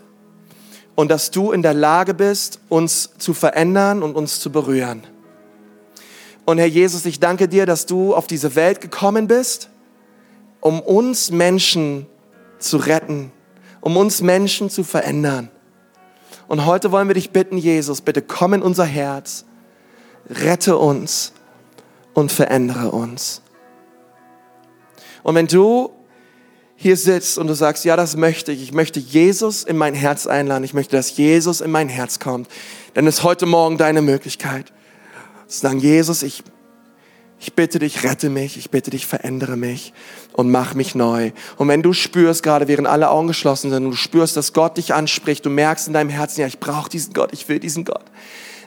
und 0.94 1.10
dass 1.10 1.30
du 1.30 1.52
in 1.52 1.60
der 1.60 1.74
Lage 1.74 2.14
bist, 2.14 2.60
uns 2.70 3.10
zu 3.18 3.34
verändern 3.34 4.02
und 4.02 4.16
uns 4.16 4.40
zu 4.40 4.50
berühren. 4.50 5.02
Und 6.50 6.58
Herr 6.58 6.66
Jesus, 6.66 7.06
ich 7.06 7.20
danke 7.20 7.46
dir, 7.46 7.64
dass 7.64 7.86
du 7.86 8.12
auf 8.12 8.26
diese 8.26 8.56
Welt 8.56 8.80
gekommen 8.80 9.28
bist, 9.28 9.70
um 10.58 10.80
uns 10.80 11.30
Menschen 11.30 12.06
zu 12.58 12.78
retten, 12.78 13.30
um 13.80 13.96
uns 13.96 14.20
Menschen 14.20 14.68
zu 14.68 14.82
verändern. 14.82 15.48
Und 16.48 16.66
heute 16.66 16.90
wollen 16.90 17.06
wir 17.06 17.14
dich 17.14 17.30
bitten, 17.30 17.56
Jesus, 17.56 18.00
bitte 18.00 18.20
komm 18.20 18.54
in 18.54 18.62
unser 18.62 18.84
Herz, 18.84 19.44
rette 20.28 20.76
uns 20.76 21.34
und 22.14 22.32
verändere 22.32 22.90
uns. 22.90 23.42
Und 25.22 25.36
wenn 25.36 25.46
du 25.46 25.92
hier 26.74 26.96
sitzt 26.96 27.38
und 27.38 27.46
du 27.46 27.54
sagst, 27.54 27.84
ja, 27.84 27.94
das 27.94 28.16
möchte 28.16 28.50
ich, 28.50 28.60
ich 28.60 28.72
möchte 28.72 28.98
Jesus 28.98 29.62
in 29.62 29.76
mein 29.76 29.94
Herz 29.94 30.26
einladen, 30.26 30.64
ich 30.64 30.74
möchte, 30.74 30.96
dass 30.96 31.16
Jesus 31.16 31.60
in 31.60 31.70
mein 31.70 31.88
Herz 31.88 32.18
kommt, 32.18 32.48
dann 32.94 33.06
ist 33.06 33.22
heute 33.22 33.46
Morgen 33.46 33.78
deine 33.78 34.02
Möglichkeit. 34.02 34.72
Sagen, 35.50 35.80
Jesus, 35.80 36.22
ich, 36.22 36.44
ich 37.40 37.54
bitte 37.54 37.80
dich, 37.80 38.04
rette 38.04 38.30
mich, 38.30 38.56
ich 38.56 38.70
bitte 38.70 38.90
dich, 38.90 39.04
verändere 39.04 39.56
mich 39.56 39.92
und 40.32 40.48
mach 40.48 40.74
mich 40.74 40.94
neu. 40.94 41.32
Und 41.56 41.66
wenn 41.66 41.82
du 41.82 41.92
spürst, 41.92 42.44
gerade 42.44 42.68
während 42.68 42.86
alle 42.86 43.10
Augen 43.10 43.26
geschlossen 43.26 43.70
sind, 43.70 43.84
und 43.84 43.90
du 43.90 43.96
spürst, 43.96 44.36
dass 44.36 44.52
Gott 44.52 44.76
dich 44.76 44.94
anspricht, 44.94 45.44
du 45.44 45.50
merkst 45.50 45.88
in 45.88 45.92
deinem 45.92 46.08
Herzen, 46.08 46.42
ja, 46.42 46.46
ich 46.46 46.60
brauche 46.60 46.88
diesen 46.88 47.14
Gott, 47.14 47.30
ich 47.32 47.48
will 47.48 47.58
diesen 47.58 47.84
Gott, 47.84 48.04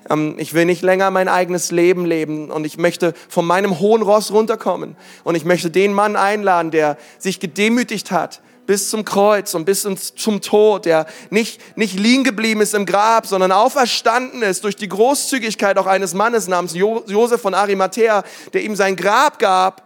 ähm, 0.09 0.35
ich 0.37 0.53
will 0.53 0.65
nicht 0.65 0.81
länger 0.81 1.09
mein 1.09 1.29
eigenes 1.29 1.71
Leben 1.71 2.05
leben 2.05 2.51
und 2.51 2.65
ich 2.65 2.77
möchte 2.77 3.13
von 3.29 3.45
meinem 3.45 3.79
hohen 3.79 4.01
Ross 4.01 4.33
runterkommen. 4.33 4.97
Und 5.23 5.35
ich 5.35 5.45
möchte 5.45 5.71
den 5.71 5.93
Mann 5.93 6.17
einladen, 6.17 6.69
der 6.69 6.97
sich 7.17 7.39
gedemütigt 7.39 8.11
hat 8.11 8.41
bis 8.65 8.89
zum 8.89 9.05
Kreuz 9.05 9.53
und 9.53 9.65
bis 9.65 9.81
zum 10.15 10.41
Tod, 10.41 10.85
der 10.85 11.05
nicht, 11.29 11.77
nicht 11.77 11.99
liegen 11.99 12.23
geblieben 12.23 12.61
ist 12.61 12.73
im 12.73 12.85
Grab, 12.85 13.27
sondern 13.27 13.51
auferstanden 13.51 14.41
ist 14.41 14.63
durch 14.63 14.75
die 14.75 14.89
Großzügigkeit 14.89 15.77
auch 15.77 15.87
eines 15.87 16.13
Mannes 16.13 16.47
namens 16.47 16.73
Josef 16.73 17.41
von 17.41 17.53
Arimathea, 17.53 18.23
der 18.53 18.63
ihm 18.63 18.75
sein 18.75 18.95
Grab 18.95 19.39
gab. 19.39 19.83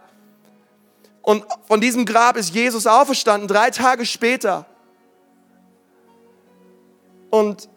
Und 1.22 1.44
von 1.66 1.80
diesem 1.80 2.06
Grab 2.06 2.36
ist 2.36 2.54
Jesus 2.54 2.86
auferstanden, 2.86 3.48
drei 3.48 3.70
Tage 3.70 4.06
später. 4.06 4.66
Und, 7.30 7.68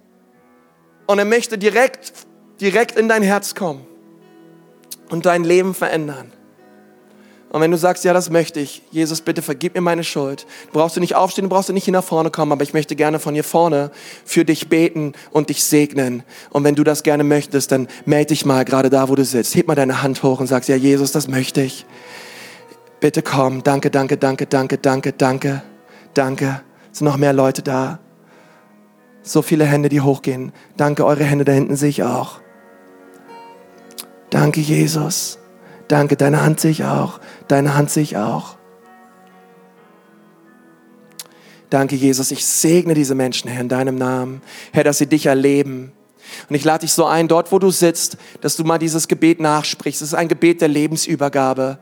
und 1.07 1.19
er 1.19 1.25
möchte 1.25 1.57
direkt 1.57 2.13
direkt 2.61 2.97
in 2.97 3.09
dein 3.09 3.23
Herz 3.23 3.55
kommen 3.55 3.85
und 5.09 5.25
dein 5.25 5.43
Leben 5.43 5.73
verändern. 5.73 6.31
Und 7.51 7.59
wenn 7.59 7.71
du 7.71 7.77
sagst, 7.77 8.05
ja, 8.05 8.13
das 8.13 8.29
möchte 8.29 8.61
ich, 8.61 8.81
Jesus, 8.91 9.19
bitte 9.19 9.41
vergib 9.41 9.75
mir 9.75 9.81
meine 9.81 10.05
Schuld. 10.05 10.45
Du 10.67 10.79
brauchst 10.79 10.95
du 10.95 11.01
nicht 11.01 11.15
aufstehen, 11.15 11.43
du 11.43 11.49
brauchst 11.49 11.67
du 11.67 11.73
nicht 11.73 11.83
hier 11.83 11.91
nach 11.91 12.03
vorne 12.03 12.31
kommen, 12.31 12.53
aber 12.53 12.63
ich 12.63 12.73
möchte 12.73 12.95
gerne 12.95 13.19
von 13.19 13.33
hier 13.33 13.43
vorne 13.43 13.91
für 14.23 14.45
dich 14.45 14.69
beten 14.69 15.11
und 15.31 15.49
dich 15.49 15.65
segnen. 15.65 16.23
Und 16.51 16.63
wenn 16.63 16.75
du 16.75 16.85
das 16.85 17.03
gerne 17.03 17.25
möchtest, 17.25 17.73
dann 17.73 17.89
melde 18.05 18.27
dich 18.27 18.45
mal 18.45 18.63
gerade 18.63 18.89
da, 18.89 19.09
wo 19.09 19.15
du 19.15 19.25
sitzt. 19.25 19.53
Heb 19.53 19.67
mal 19.67 19.75
deine 19.75 20.01
Hand 20.01 20.23
hoch 20.23 20.39
und 20.39 20.47
sagst, 20.47 20.69
ja, 20.69 20.77
Jesus, 20.77 21.11
das 21.11 21.27
möchte 21.27 21.61
ich. 21.61 21.85
Bitte 23.01 23.21
komm. 23.21 23.63
Danke, 23.63 23.91
danke, 23.91 24.15
danke, 24.15 24.47
danke, 24.47 24.77
danke, 24.77 25.11
danke, 25.11 25.61
danke. 26.13 26.61
Es 26.89 26.99
sind 26.99 27.05
noch 27.07 27.17
mehr 27.17 27.33
Leute 27.33 27.63
da. 27.63 27.99
So 29.23 29.41
viele 29.41 29.65
Hände, 29.65 29.89
die 29.89 29.99
hochgehen. 29.99 30.53
Danke, 30.77 31.05
eure 31.05 31.25
Hände 31.25 31.43
da 31.43 31.51
hinten 31.51 31.75
sehe 31.75 31.89
ich 31.89 32.03
auch. 32.03 32.39
Danke, 34.29 34.61
Jesus. 34.61 35.40
Danke, 35.91 36.15
deine 36.15 36.41
Hand 36.41 36.61
sehe 36.61 36.71
ich 36.71 36.85
auch. 36.85 37.19
Deine 37.49 37.75
Hand 37.75 37.91
sehe 37.91 38.03
ich 38.03 38.15
auch. 38.15 38.55
Danke, 41.69 41.97
Jesus. 41.97 42.31
Ich 42.31 42.45
segne 42.45 42.93
diese 42.93 43.13
Menschen, 43.13 43.51
Herr, 43.51 43.59
in 43.59 43.67
deinem 43.67 43.97
Namen. 43.97 44.41
Herr, 44.71 44.85
dass 44.85 44.99
sie 44.99 45.07
dich 45.07 45.25
erleben. 45.25 45.91
Und 46.47 46.55
ich 46.55 46.63
lade 46.63 46.85
dich 46.85 46.93
so 46.93 47.03
ein, 47.07 47.27
dort 47.27 47.51
wo 47.51 47.59
du 47.59 47.71
sitzt, 47.71 48.15
dass 48.39 48.55
du 48.55 48.63
mal 48.63 48.77
dieses 48.77 49.09
Gebet 49.09 49.41
nachsprichst. 49.41 50.01
Es 50.01 50.09
ist 50.09 50.13
ein 50.13 50.29
Gebet 50.29 50.61
der 50.61 50.69
Lebensübergabe. 50.69 51.77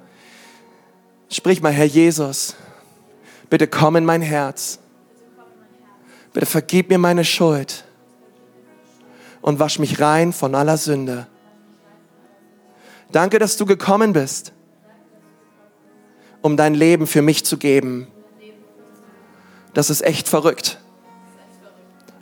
Sprich 1.29 1.61
mal, 1.61 1.71
Herr 1.71 1.85
Jesus, 1.85 2.55
bitte 3.51 3.67
komm 3.67 3.95
in 3.95 4.05
mein 4.05 4.23
Herz. 4.23 4.79
Bitte 6.33 6.47
vergib 6.47 6.89
mir 6.89 6.97
meine 6.97 7.25
Schuld 7.25 7.83
und 9.41 9.59
wasch 9.59 9.77
mich 9.77 10.01
rein 10.01 10.33
von 10.33 10.55
aller 10.55 10.77
Sünde. 10.77 11.27
Danke, 13.11 13.39
dass 13.39 13.57
du 13.57 13.65
gekommen 13.65 14.13
bist, 14.13 14.53
um 16.41 16.57
dein 16.57 16.73
Leben 16.73 17.07
für 17.07 17.21
mich 17.21 17.45
zu 17.45 17.57
geben. 17.57 18.07
Das 19.73 19.89
ist 19.89 20.01
echt 20.01 20.27
verrückt. 20.27 20.79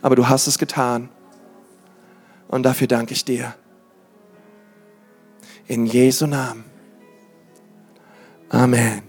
Aber 0.00 0.16
du 0.16 0.28
hast 0.28 0.46
es 0.46 0.58
getan. 0.58 1.08
Und 2.48 2.62
dafür 2.62 2.86
danke 2.86 3.12
ich 3.12 3.24
dir. 3.24 3.54
In 5.66 5.84
Jesu 5.84 6.26
Namen. 6.26 6.64
Amen. 8.48 9.07